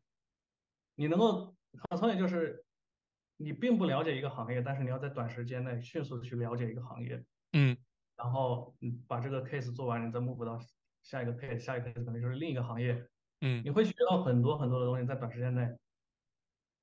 [0.96, 1.56] 你能够
[1.90, 2.64] consulting 就是。
[3.42, 7.24] 你并不了解一个行业，但是你要在短时间内迅速的去了解一个行业，
[7.54, 7.78] 嗯，
[8.18, 10.60] 然后嗯把这个 case 做完，你再 move 到
[11.04, 13.02] 下一个 case，下一个 case 可能就是另一个行业，
[13.40, 15.74] 嗯，你会学到很多很多的东西，在短时间内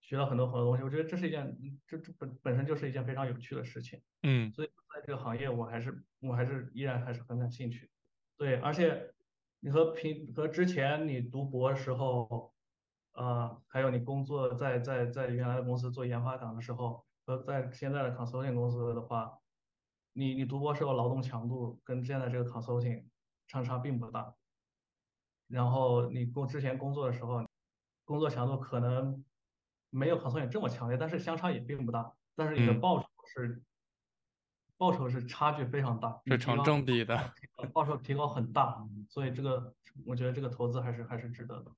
[0.07, 1.55] 学到很多很多东西，我觉得这是一件
[1.87, 7.91] 这这本本身就是一件非常有趣的事情，嗯，所以在这个行业我还是我还是依然还是很感兴趣，
[8.39, 9.13] 对，而且
[9.61, 12.55] 你和平和之前你读博的时候。
[13.19, 19.39] 呃，还有你工作在在在原来的公司做研发岗的时候，和在现在的 consulting 公司的话，
[20.13, 23.07] 你你读博时候劳动强度跟现在这个 consulting
[23.47, 24.35] 相差并不大。
[25.49, 27.43] 然后你工之前工作的时候，
[28.05, 29.25] 工作强度可能
[29.97, 32.13] 没有 consulting 这么强烈，但是相差也并不大。
[32.35, 33.63] 但是你的报酬是
[34.77, 37.33] 报酬是差距非常大，是成正比的，
[37.73, 38.77] 报酬提高很大，
[39.09, 39.75] 所以这个
[40.05, 41.73] 我觉得这个投资还是还是值得的。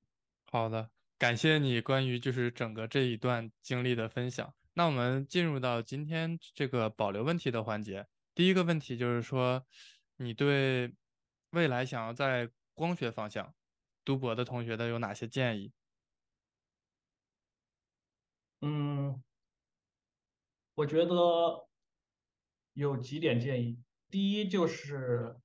[0.51, 0.89] 好的。
[1.17, 4.53] 感谢你关于就是整个这一段经历的分享。
[4.73, 8.07] 那我们进入到今天这个保留问题的环节。
[8.33, 9.65] 第一个问题就是说，
[10.15, 10.95] 你对
[11.49, 13.53] 未来想要在光学方向
[14.05, 15.73] 读博的同学的有哪些建议？
[18.61, 19.23] 嗯，
[20.75, 21.67] 我觉得
[22.73, 23.81] 有几点建议。
[24.09, 25.37] 第一就是，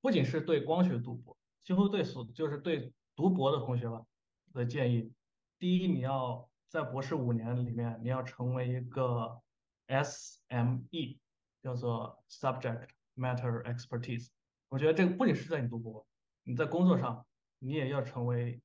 [0.00, 4.04] 不仅是对光学读博，几乎对所就是对读博的同学吧。
[4.52, 5.12] 的建议，
[5.58, 9.40] 第一，你要在博士五年里面，你要成为一个
[9.88, 11.18] SME，
[11.62, 14.28] 叫做 Subject Matter Expertise。
[14.68, 16.06] 我觉得这个不仅是在你读博，
[16.44, 17.26] 你在工作上，
[17.58, 18.62] 你也要成为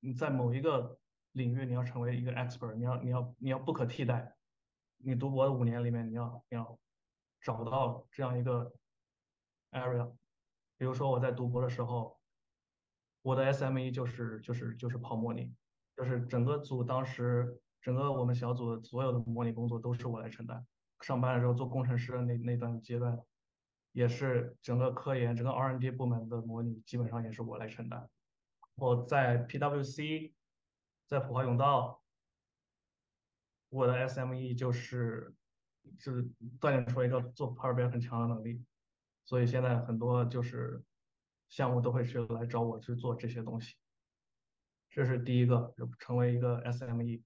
[0.00, 0.98] 你在某一个
[1.32, 4.36] 领域，你要成为一个 expert，你要你要你要不可替代。
[4.98, 6.78] 你读博的五年里面，你要你要
[7.40, 8.72] 找到这样一个
[9.72, 10.12] area。
[10.76, 12.16] 比如说我在读博的时候。
[13.22, 15.52] 我的 SME 就是就是就是跑模拟，
[15.96, 20.64] 就是整个组当时整个我们小组所有的模拟工作都是我来承担。
[21.00, 23.18] 上班的时候做工程师的那那段阶段，
[23.92, 28.08] 也是整个科研整个 R&D 部门的模拟基本上也是我来承担。
[28.76, 30.32] 我在 PwC，
[31.08, 32.04] 在普华永道，
[33.70, 35.34] 我的 SME 就是
[35.98, 36.22] 就是
[36.60, 38.62] 锻炼出一个做 Power BI 很强的能力，
[39.24, 40.84] 所以现在很多就是
[41.48, 43.76] 项目都会去来找我去做这些东西。
[44.90, 47.22] 这是第一个，就成为一个 SME。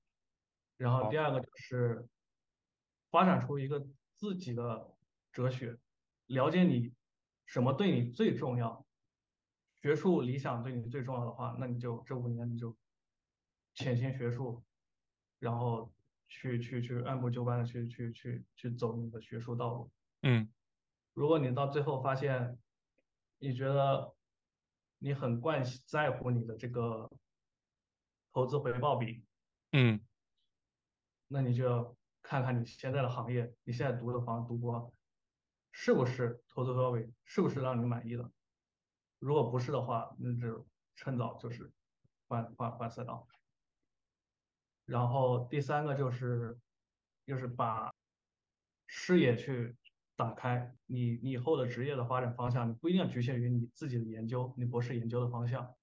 [0.77, 2.09] 然后第二个就是
[3.11, 4.97] 发展出一个自己的
[5.33, 5.77] 哲学，
[6.27, 6.95] 了解你
[7.47, 8.87] 什么对你最重要，
[9.81, 12.77] 学术理想对你最重要的话，那你就这五年你就
[13.75, 14.63] 潜心学术，
[15.39, 15.93] 然后
[16.29, 19.91] 去去去按部就班的去去去去走你的学术道路。
[20.23, 20.53] 嗯，
[21.15, 22.59] 如果你到最后发现，
[23.39, 24.15] 你觉得
[24.99, 27.11] 你很惯在乎你的这个
[28.33, 29.25] 投资回报比，
[29.73, 30.01] 嗯。
[31.29, 34.93] 那你就要看看你现在的行业，你现在读的房读博，
[35.73, 38.31] 是不是投资回报比，是不是让你满意的？
[39.19, 41.73] 如果不是的话，那就趁早就是
[42.29, 43.27] 换换换赛道。
[44.93, 46.55] 然后第三个就是，
[47.25, 47.91] 就是把
[48.87, 49.75] 视野去
[50.17, 55.75] 打开，你你以后的职业的发展方向，你不一定要局限于你自己的研究，你博士研究的方向。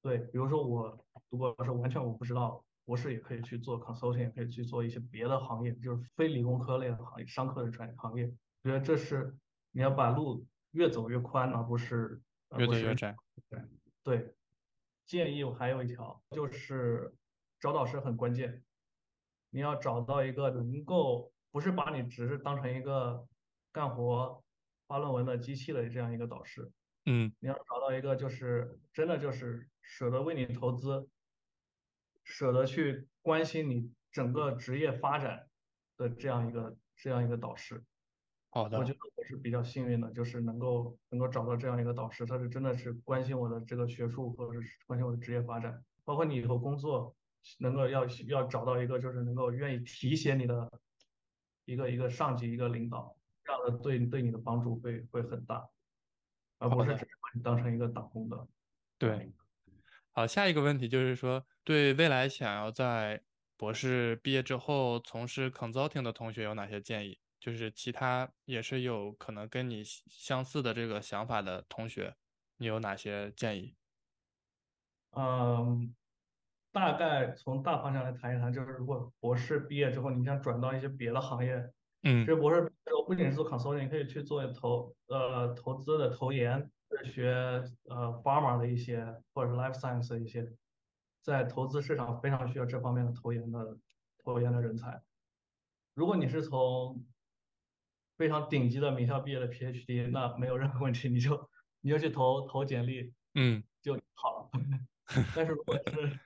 [0.00, 2.64] 对，比如说我读博的时候，完全我不知道。
[2.86, 8.24] 博士也可以去做 consulting，也可以去做一些别的行业，就是非理工科类的行业、商科的专业行业。
[8.62, 9.36] 我觉得这是
[9.70, 12.20] 你要把路越走越宽，而不是
[12.56, 13.14] 越走越窄。
[13.48, 13.62] 对
[14.02, 14.34] 对，
[15.06, 17.14] 建议我还有一条，就是
[17.60, 18.64] 找导师很关键。
[19.50, 23.26] 你要找到一个能够不是把你只是当成一个
[23.70, 24.42] 干活、
[24.88, 26.72] 发论文的机器的这样一个导师。
[27.06, 31.08] 嗯，你要找到一个就是真的就是舍得为你投资。
[32.22, 35.48] 舍得去关心你整个职业发展
[35.96, 37.82] 的这样一个这样一个导师，
[38.50, 47.16] 好的，我觉得我是比较幸运的，就是能够能够找到这样一个导师，他是真的是关心我的这个学术或者是关心我的职业发展，包括你以后工作
[47.58, 50.70] 能够要要找到一个就是能够愿意提携你的
[51.64, 55.68] 一个一个上级一个领导，这样的对对你的帮助会会很大，
[56.58, 58.48] 而不是只是把你当成一个打工的，
[58.98, 59.32] 对。
[60.12, 63.22] 好，下一个问题就是说，对未来想要在
[63.56, 67.20] 博士毕业之后从事 consulting 的同学有哪些建议？
[67.38, 72.16] 就是其他也是有可能跟你相似的这个想法的同学，
[72.56, 73.76] 你有哪些建议？
[75.12, 75.94] 嗯，
[76.72, 81.70] 大概从大方向来谈一谈，就是如果博士毕业之后你想转到一些别的行业，
[82.02, 82.72] 嗯，这博士
[83.06, 86.70] 不仅是做 consulting，可以去做投呃投资的投研。
[87.04, 87.32] 学
[87.88, 90.52] 呃 pharma 的一些或者是 life science 的一些，
[91.22, 93.78] 在投资市场非常需要这方面的投研的
[94.18, 95.00] 投研的人才。
[95.94, 97.06] 如果你是从
[98.18, 101.48] 非常顶级的名校毕业的 PhD，那没有任何问题，你就
[101.80, 104.60] 你就去投投简历，嗯，就好了。
[105.36, 106.18] 但是如果是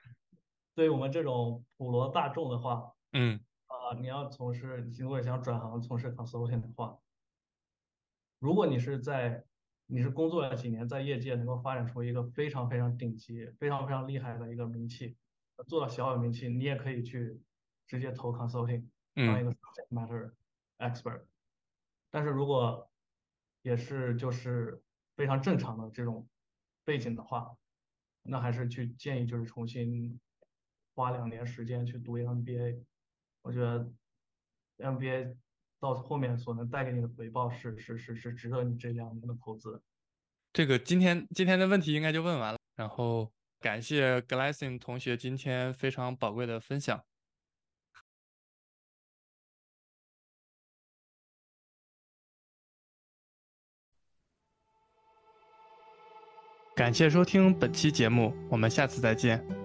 [0.75, 6.99] 对于我们这种普罗大众的话，嗯，啊，你要从事，如果想转行从事 consulting 的话，
[8.39, 9.45] 如果你是在
[9.87, 15.15] 你是工作了几年，在业界能够发展出一个非常非常顶级、非常非常厉害的一个名气，
[15.67, 17.41] 做到小有名气，你也可以去
[17.87, 20.33] 直接投 consulting，当一个 subject matter
[20.79, 21.25] expert。
[22.11, 22.89] 但是如果
[23.61, 24.83] 也是就是
[25.15, 26.27] 非常正常的这种
[26.83, 27.55] 背景的话，
[28.23, 30.19] 那还是去建议就是重新
[30.95, 32.81] 花两年时间去读 MBA。
[33.43, 33.87] 我觉得
[34.79, 35.35] MBA。
[35.77, 39.83] 到后面所能带给你的回报是是是是值得你这两年的投资。
[40.51, 47.03] 这个今天今天的问题应该就问完了，然后感谢 Glassing 同学今天非常宝贵的分享。
[56.75, 59.64] 感谢收听本期节目，我们下次再见。